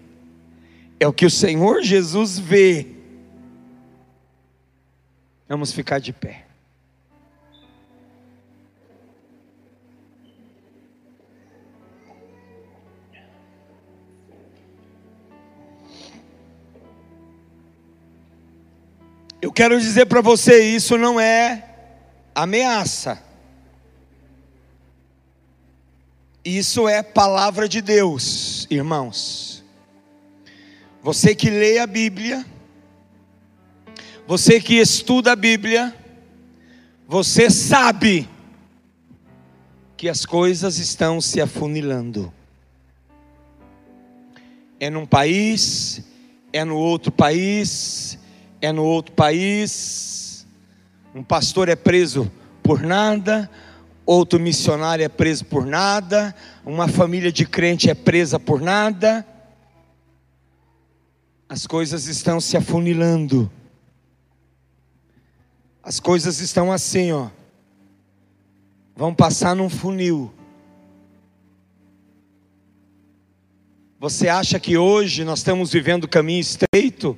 É 1.01 1.07
o 1.09 1.12
que 1.12 1.25
o 1.25 1.31
Senhor 1.31 1.83
Jesus 1.83 2.39
vê. 2.39 2.87
Vamos 5.49 5.73
ficar 5.73 5.99
de 5.99 6.12
pé. 6.12 6.45
Eu 19.47 19.53
quero 19.53 19.80
dizer 19.80 20.07
para 20.07 20.20
você, 20.20 20.61
isso 20.74 20.99
não 20.99 21.20
é 21.20 21.64
ameaça. 22.34 23.22
Isso 26.44 26.88
é 26.88 27.01
palavra 27.01 27.68
de 27.68 27.80
Deus, 27.80 28.66
irmãos. 28.68 29.62
Você 31.01 31.32
que 31.32 31.49
lê 31.49 31.78
a 31.78 31.86
Bíblia, 31.86 32.44
você 34.26 34.61
que 34.61 34.80
estuda 34.80 35.30
a 35.30 35.36
Bíblia, 35.36 35.94
você 37.07 37.49
sabe 37.49 38.28
que 39.97 40.09
as 40.09 40.26
coisas 40.26 40.78
estão 40.78 41.20
se 41.20 41.40
afunilando. 41.40 42.34
É 44.80 44.90
num 44.90 45.07
país, 45.07 46.03
é 46.53 46.64
no 46.64 46.76
outro 46.76 47.12
país, 47.12 48.18
é 48.61 48.72
no 48.72 48.84
outro 48.84 49.12
país. 49.14 50.46
Um 51.14 51.22
pastor 51.22 51.68
é 51.68 51.76
preso 51.76 52.30
por 52.62 52.82
nada, 52.82 53.50
outro 54.04 54.38
missionário 54.38 55.04
é 55.04 55.09
preso 55.09 55.44
por 55.44 55.64
nada, 55.64 56.34
uma 56.64 56.88
família 56.88 57.32
de 57.32 57.46
crente 57.46 57.88
é 57.88 57.94
presa 57.94 58.38
por 58.38 58.61
nada. 58.61 59.26
As 61.48 61.66
coisas 61.66 62.07
estão 62.07 62.40
se 62.40 62.57
afunilando. 62.57 63.50
As 65.82 66.00
coisas 66.00 66.40
estão 66.40 66.72
assim, 66.72 67.12
ó. 67.12 67.28
Vão 68.96 69.14
passar 69.14 69.54
num 69.54 69.70
funil. 69.70 70.32
Você 73.98 74.28
acha 74.28 74.59
que 74.59 74.76
hoje 74.76 75.24
nós 75.24 75.38
estamos 75.38 75.72
vivendo 75.72 76.09
caminho 76.09 76.40
estreito? 76.40 77.16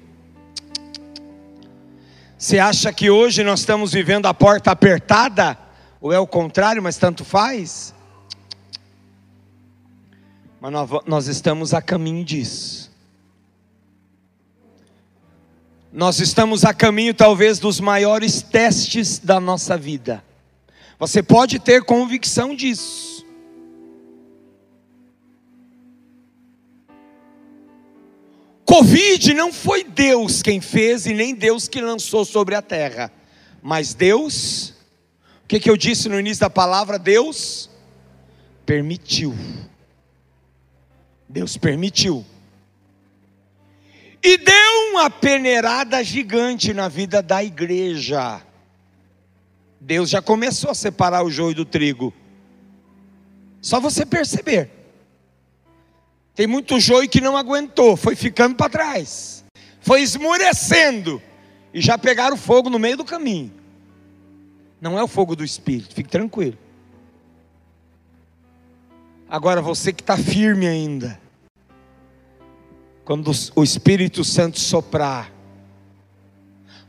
Você 2.39 2.61
acha 2.61 2.93
que 2.93 3.11
hoje 3.11 3.43
nós 3.43 3.59
estamos 3.59 3.93
vivendo 3.93 4.27
a 4.27 4.33
porta 4.33 4.71
apertada? 4.71 5.59
Ou 6.01 6.13
é 6.13 6.21
o 6.21 6.27
contrário, 6.27 6.81
mas 6.81 6.97
tanto 6.97 7.25
faz? 7.25 7.93
Mas 10.61 10.73
nós, 11.05 11.27
estamos 11.27 11.75
a 11.75 11.83
caminho 11.83 12.25
disso. 12.25 12.93
Nós 15.93 16.21
estamos 16.21 16.65
a 16.65 16.73
caminho, 16.73 17.13
talvez, 17.13 17.59
dos 17.59 17.81
maiores 17.81 18.41
testes 18.41 19.19
da 19.19 19.41
nossa 19.41 19.77
vida. 19.77 20.23
Você 20.97 21.25
pode 21.25 21.59
ter 21.59 21.83
convicção 21.83 22.55
disso. 22.55 23.18
Covid 28.69 29.33
não 29.33 29.51
foi 29.51 29.83
Deus 29.83 30.43
quem 30.43 30.61
fez 30.61 31.07
e 31.07 31.15
nem 31.15 31.35
Deus 31.35 31.67
que 31.67 31.81
lançou 31.81 32.23
sobre 32.23 32.55
a 32.55 32.61
terra, 32.61 33.11
mas 33.63 33.95
Deus 33.95 34.75
o 35.43 35.49
que, 35.49 35.59
que 35.59 35.71
eu 35.71 35.79
disse 35.79 36.11
no 36.11 36.21
início 36.21 36.43
da 36.43 36.51
palavra? 36.51 36.99
Deus 36.99 37.71
permitiu. 38.67 39.35
Deus 41.27 41.57
permitiu. 41.57 42.23
E 44.23 44.37
deu 44.37 44.91
uma 44.91 45.09
peneirada 45.09 46.05
gigante 46.05 46.75
na 46.75 46.87
vida 46.87 47.23
da 47.23 47.43
igreja. 47.43 48.43
Deus 49.81 50.11
já 50.11 50.21
começou 50.21 50.71
a 50.71 50.75
separar 50.75 51.25
o 51.25 51.31
joio 51.31 51.55
do 51.55 51.65
trigo. 51.65 52.13
Só 53.63 53.81
você 53.81 54.05
perceber. 54.05 54.78
Tem 56.39 56.47
muito 56.47 56.79
joio 56.79 57.09
que 57.09 57.21
não 57.21 57.37
aguentou, 57.37 57.97
foi 57.97 58.15
ficando 58.15 58.55
para 58.55 58.71
trás, 58.71 59.45
foi 59.81 60.03
esmurecendo, 60.03 61.21
e 61.75 61.81
já 61.81 61.99
pegaram 61.99 62.37
fogo 62.37 62.71
no 62.71 62.79
meio 62.79 62.97
do 62.97 63.05
caminho. 63.05 63.53
Não 64.81 64.97
é 64.97 65.03
o 65.03 65.09
fogo 65.09 65.35
do 65.35 65.43
Espírito, 65.43 65.93
fique 65.97 66.09
tranquilo. 66.09 66.57
Agora 69.29 69.61
você 69.61 69.93
que 69.93 70.01
está 70.01 70.17
firme 70.17 70.69
ainda, 70.69 71.21
quando 73.05 73.33
o 73.57 73.65
Espírito 73.65 74.23
Santo 74.23 74.61
soprar, 74.61 75.33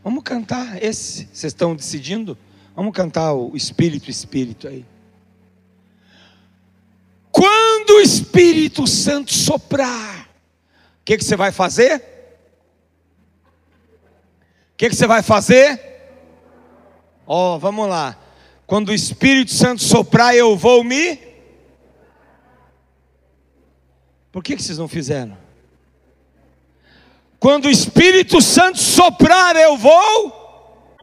vamos 0.03 0.21
cantar 0.21 0.77
esse, 0.83 1.27
vocês 1.33 1.51
estão 1.51 1.75
decidindo? 1.75 2.37
Vamos 2.75 2.93
cantar 2.93 3.33
o 3.33 3.57
Espírito, 3.57 4.11
Espírito 4.11 4.67
aí. 4.67 4.85
Quando 7.89 7.97
o 7.97 8.01
Espírito 8.01 8.85
Santo 8.85 9.33
soprar, 9.33 10.29
o 11.01 11.03
que, 11.03 11.17
que 11.17 11.23
você 11.23 11.35
vai 11.35 11.51
fazer? 11.51 11.95
O 14.73 14.77
que, 14.77 14.89
que 14.89 14.95
você 14.95 15.07
vai 15.07 15.23
fazer? 15.23 15.81
Ó, 17.25 17.55
oh, 17.55 17.59
vamos 17.59 17.89
lá. 17.89 18.15
Quando 18.67 18.89
o 18.89 18.93
Espírito 18.93 19.51
Santo 19.51 19.81
soprar, 19.81 20.35
eu 20.35 20.55
vou 20.55 20.83
me. 20.83 21.19
Por 24.31 24.43
que, 24.43 24.55
que 24.55 24.61
vocês 24.61 24.77
não 24.77 24.87
fizeram? 24.87 25.35
Quando 27.39 27.65
o 27.65 27.71
Espírito 27.71 28.39
Santo 28.39 28.77
soprar, 28.77 29.55
eu 29.55 29.75
vou. 29.75 30.93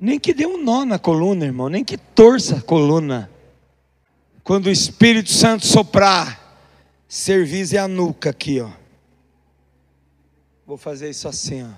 Nem 0.00 0.18
que 0.18 0.32
dê 0.32 0.46
um 0.46 0.56
nó 0.56 0.86
na 0.86 0.98
coluna, 0.98 1.44
irmão, 1.44 1.68
nem 1.68 1.84
que 1.84 1.98
torça 1.98 2.56
a 2.56 2.62
coluna. 2.62 3.30
Quando 4.46 4.66
o 4.66 4.70
Espírito 4.70 5.32
Santo 5.32 5.66
soprar, 5.66 6.40
serviço 7.08 7.74
é 7.74 7.80
a 7.80 7.88
nuca 7.88 8.30
aqui, 8.30 8.60
ó. 8.60 8.70
Vou 10.64 10.76
fazer 10.76 11.10
isso 11.10 11.26
assim, 11.26 11.64
ó. 11.64 11.70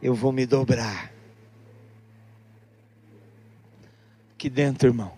Eu 0.00 0.14
vou 0.14 0.30
me 0.30 0.46
dobrar. 0.46 1.12
Aqui 4.34 4.48
dentro, 4.48 4.88
irmão. 4.88 5.10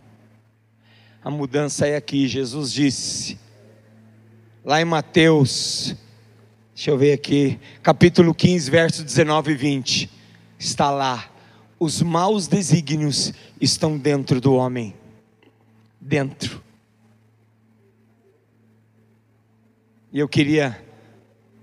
A 1.23 1.31
mudança 1.31 1.87
é 1.87 1.97
aqui. 1.97 2.27
Jesus 2.27 2.73
disse, 2.73 3.39
lá 4.65 4.81
em 4.81 4.87
Mateus, 4.87 5.95
deixa 6.75 6.93
eu 6.93 6.97
ver 6.97 7.13
aqui, 7.13 7.61
capítulo 7.83 8.35
15, 8.35 8.71
verso 8.71 9.05
19 9.05 9.53
e 9.53 9.55
20. 9.55 10.11
Está 10.59 10.91
lá. 10.91 11.31
Os 11.79 12.01
maus 12.01 12.49
desígnios 12.49 13.35
estão 13.61 13.99
dentro 13.99 14.41
do 14.41 14.55
homem. 14.55 14.95
Dentro. 16.01 16.63
E 20.13 20.19
eu 20.19 20.29
queria 20.29 20.83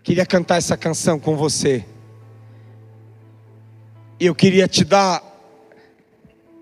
queria 0.06 0.26
cantar 0.26 0.58
essa 0.58 0.78
canção 0.78 1.20
com 1.20 1.36
você. 1.36 1.84
E 4.20 4.28
eu 4.28 4.36
queria 4.36 4.68
te 4.68 4.86
dar, 4.86 5.22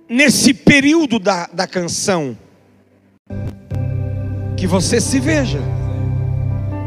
nesse 0.08 0.54
período 0.54 1.20
da, 1.20 1.48
da 1.48 1.68
canção, 1.68 2.38
que 4.56 4.66
você 4.66 5.02
se 5.02 5.20
veja, 5.20 5.60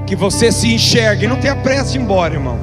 que 0.06 0.16
você 0.16 0.50
se 0.50 0.72
enxergue. 0.72 1.26
Não 1.26 1.38
tenha 1.38 1.54
pressa 1.56 1.96
ir 1.96 2.00
embora, 2.00 2.34
irmão. 2.34 2.58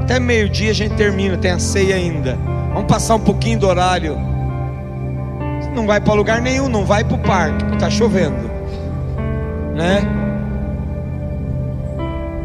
Até 0.00 0.18
meio-dia 0.18 0.70
a 0.70 0.74
gente 0.74 0.96
termina, 0.96 1.36
tem 1.36 1.50
a 1.50 1.58
ceia 1.58 1.96
ainda. 1.96 2.36
Vamos 2.72 2.88
passar 2.88 3.14
um 3.16 3.20
pouquinho 3.20 3.58
do 3.58 3.66
horário. 3.66 4.16
Não 5.74 5.86
vai 5.86 6.00
para 6.00 6.14
lugar 6.14 6.40
nenhum, 6.40 6.68
não 6.68 6.84
vai 6.84 7.02
para 7.02 7.16
o 7.16 7.18
parque, 7.18 7.64
está 7.74 7.90
chovendo, 7.90 8.48
né? 9.74 10.02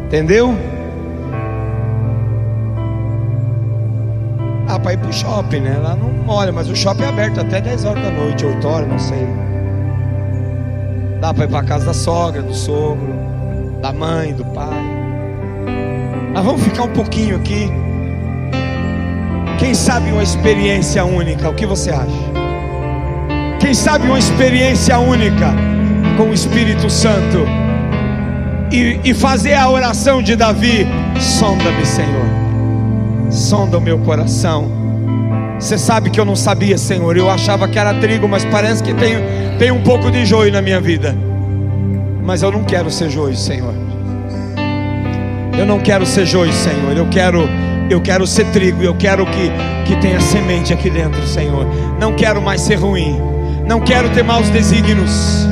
Entendeu? 0.06 0.52
Ah, 4.68 4.78
para 4.78 4.94
ir 4.94 4.98
pro 4.98 5.12
shopping, 5.12 5.60
né? 5.60 5.78
Lá 5.80 5.94
não 5.94 6.10
molha, 6.10 6.52
mas 6.52 6.68
o 6.68 6.74
shopping 6.74 7.04
é 7.04 7.08
aberto 7.08 7.40
até 7.40 7.60
10 7.60 7.84
horas 7.84 8.02
da 8.02 8.10
noite, 8.10 8.44
8 8.44 8.68
horas, 8.68 8.88
não 8.88 8.98
sei. 8.98 9.26
Dá 11.20 11.32
para 11.32 11.44
ir 11.44 11.48
para 11.48 11.62
casa 11.62 11.86
da 11.86 11.94
sogra, 11.94 12.42
do 12.42 12.54
sogro, 12.54 13.14
da 13.80 13.92
mãe, 13.92 14.34
do 14.34 14.44
pai. 14.46 14.84
Mas 16.32 16.44
vamos 16.44 16.62
ficar 16.62 16.84
um 16.84 16.92
pouquinho 16.92 17.36
aqui. 17.36 17.70
Quem 19.58 19.74
sabe 19.74 20.10
uma 20.10 20.22
experiência 20.22 21.04
única? 21.04 21.48
O 21.48 21.54
que 21.54 21.66
você 21.66 21.90
acha? 21.90 22.39
Quem 23.70 23.74
sabe 23.76 24.08
uma 24.08 24.18
experiência 24.18 24.98
única 24.98 25.54
com 26.16 26.30
o 26.30 26.34
Espírito 26.34 26.90
Santo? 26.90 27.46
E, 28.68 28.98
e 29.04 29.14
fazer 29.14 29.54
a 29.54 29.70
oração 29.70 30.20
de 30.20 30.34
Davi: 30.34 30.84
sonda-me, 31.20 31.86
Senhor 31.86 33.30
sonda 33.30 33.78
o 33.78 33.80
meu 33.80 33.96
coração. 34.00 34.68
Você 35.56 35.78
sabe 35.78 36.10
que 36.10 36.18
eu 36.18 36.24
não 36.24 36.34
sabia, 36.34 36.76
Senhor. 36.76 37.16
Eu 37.16 37.30
achava 37.30 37.68
que 37.68 37.78
era 37.78 37.94
trigo, 37.94 38.26
mas 38.26 38.44
parece 38.44 38.82
que 38.82 38.92
tem, 38.92 39.18
tem 39.56 39.70
um 39.70 39.84
pouco 39.84 40.10
de 40.10 40.26
joio 40.26 40.50
na 40.52 40.60
minha 40.60 40.80
vida. 40.80 41.14
Mas 42.24 42.42
eu 42.42 42.50
não 42.50 42.64
quero 42.64 42.90
ser 42.90 43.08
joio, 43.08 43.36
Senhor. 43.36 43.72
Eu 45.56 45.64
não 45.64 45.78
quero 45.78 46.04
ser 46.04 46.26
joio, 46.26 46.52
Senhor. 46.52 46.96
Eu 46.96 47.06
quero, 47.08 47.48
eu 47.88 48.00
quero 48.00 48.26
ser 48.26 48.46
trigo. 48.46 48.82
Eu 48.82 48.96
quero 48.96 49.24
que, 49.26 49.52
que 49.86 49.94
tenha 50.00 50.20
semente 50.20 50.72
aqui 50.72 50.90
dentro, 50.90 51.24
Senhor. 51.24 51.64
Não 52.00 52.12
quero 52.16 52.42
mais 52.42 52.62
ser 52.62 52.74
ruim. 52.74 53.38
Não 53.70 53.78
quero 53.78 54.10
ter 54.10 54.24
maus 54.24 54.48
desígnios. 54.48 55.46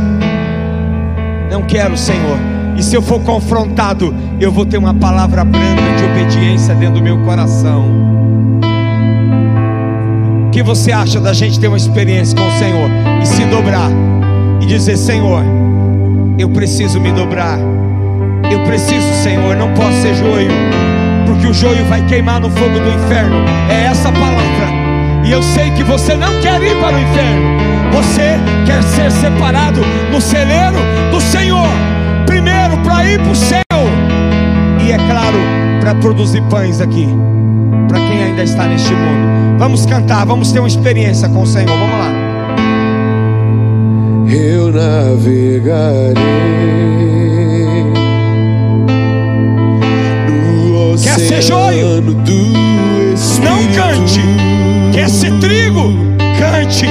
Não 1.48 1.62
quero, 1.62 1.96
Senhor. 1.96 2.36
E 2.76 2.82
se 2.82 2.96
eu 2.96 3.00
for 3.00 3.20
confrontado, 3.20 4.12
eu 4.40 4.50
vou 4.50 4.66
ter 4.66 4.76
uma 4.76 4.92
palavra 4.92 5.44
branda 5.44 5.94
de 5.96 6.04
obediência 6.04 6.74
dentro 6.74 6.96
do 6.96 7.00
meu 7.00 7.18
coração. 7.18 7.84
O 10.48 10.50
que 10.50 10.64
você 10.64 10.90
acha 10.90 11.20
da 11.20 11.32
gente 11.32 11.60
ter 11.60 11.68
uma 11.68 11.76
experiência 11.76 12.36
com 12.36 12.44
o 12.44 12.58
Senhor 12.58 12.90
e 13.22 13.24
se 13.24 13.44
dobrar 13.44 13.88
e 14.60 14.66
dizer: 14.66 14.96
Senhor, 14.96 15.44
eu 16.36 16.48
preciso 16.48 16.98
me 16.98 17.12
dobrar. 17.12 17.60
Eu 18.50 18.64
preciso, 18.64 19.06
Senhor, 19.22 19.54
não 19.54 19.72
posso 19.74 19.96
ser 20.02 20.16
joio, 20.16 20.50
porque 21.24 21.46
o 21.46 21.54
joio 21.54 21.84
vai 21.84 22.04
queimar 22.06 22.40
no 22.40 22.50
fogo 22.50 22.80
do 22.80 22.88
inferno. 22.88 23.36
É 23.70 23.84
essa 23.84 24.10
palavra. 24.10 24.66
E 25.24 25.30
eu 25.30 25.40
sei 25.40 25.70
que 25.70 25.84
você 25.84 26.16
não 26.16 26.40
quer 26.40 26.60
ir 26.60 26.74
para 26.80 26.96
o 26.96 27.00
inferno. 27.00 27.77
Você 27.92 28.38
quer 28.66 28.82
ser 28.82 29.10
separado 29.10 29.80
no 30.12 30.20
celeiro 30.20 30.78
do 31.10 31.20
Senhor 31.20 31.68
primeiro 32.28 32.76
para 32.84 33.04
ir 33.06 33.18
para 33.20 33.32
o 33.32 33.34
céu. 33.34 33.62
E 34.86 34.92
é 34.92 34.96
claro, 34.96 35.38
para 35.80 35.94
produzir 35.94 36.42
pães 36.42 36.80
aqui. 36.80 37.08
Para 37.88 37.98
quem 37.98 38.22
ainda 38.22 38.42
está 38.42 38.66
neste 38.66 38.92
mundo. 38.92 39.58
Vamos 39.58 39.86
cantar, 39.86 40.24
vamos 40.26 40.52
ter 40.52 40.60
uma 40.60 40.68
experiência 40.68 41.28
com 41.28 41.42
o 41.42 41.46
Senhor. 41.46 41.68
Vamos 41.68 41.98
lá. 41.98 42.12
Eu 44.30 44.70
navegarei. 44.70 46.14
No 50.60 50.98
Quer 51.02 51.18
ser 51.18 51.42
joio? 51.42 52.02
Não 53.42 53.58
cante. 53.74 54.20
Quer 54.92 55.08
ser 55.08 55.32
trigo? 55.40 55.94
Cante. 56.38 56.86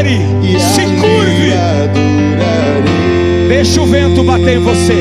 Adore. 0.00 0.18
Se 0.58 0.82
curve. 0.98 1.52
Deixa 3.48 3.82
o 3.82 3.86
vento 3.86 4.24
bater 4.24 4.56
em 4.56 4.58
você. 4.58 4.96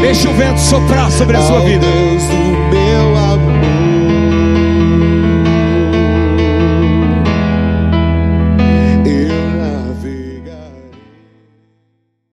Deixa 0.00 0.30
o 0.30 0.34
vento 0.34 0.60
soprar 0.60 1.10
sobre 1.10 1.36
a 1.36 1.42
sua 1.42 1.60
vida. 1.60 1.86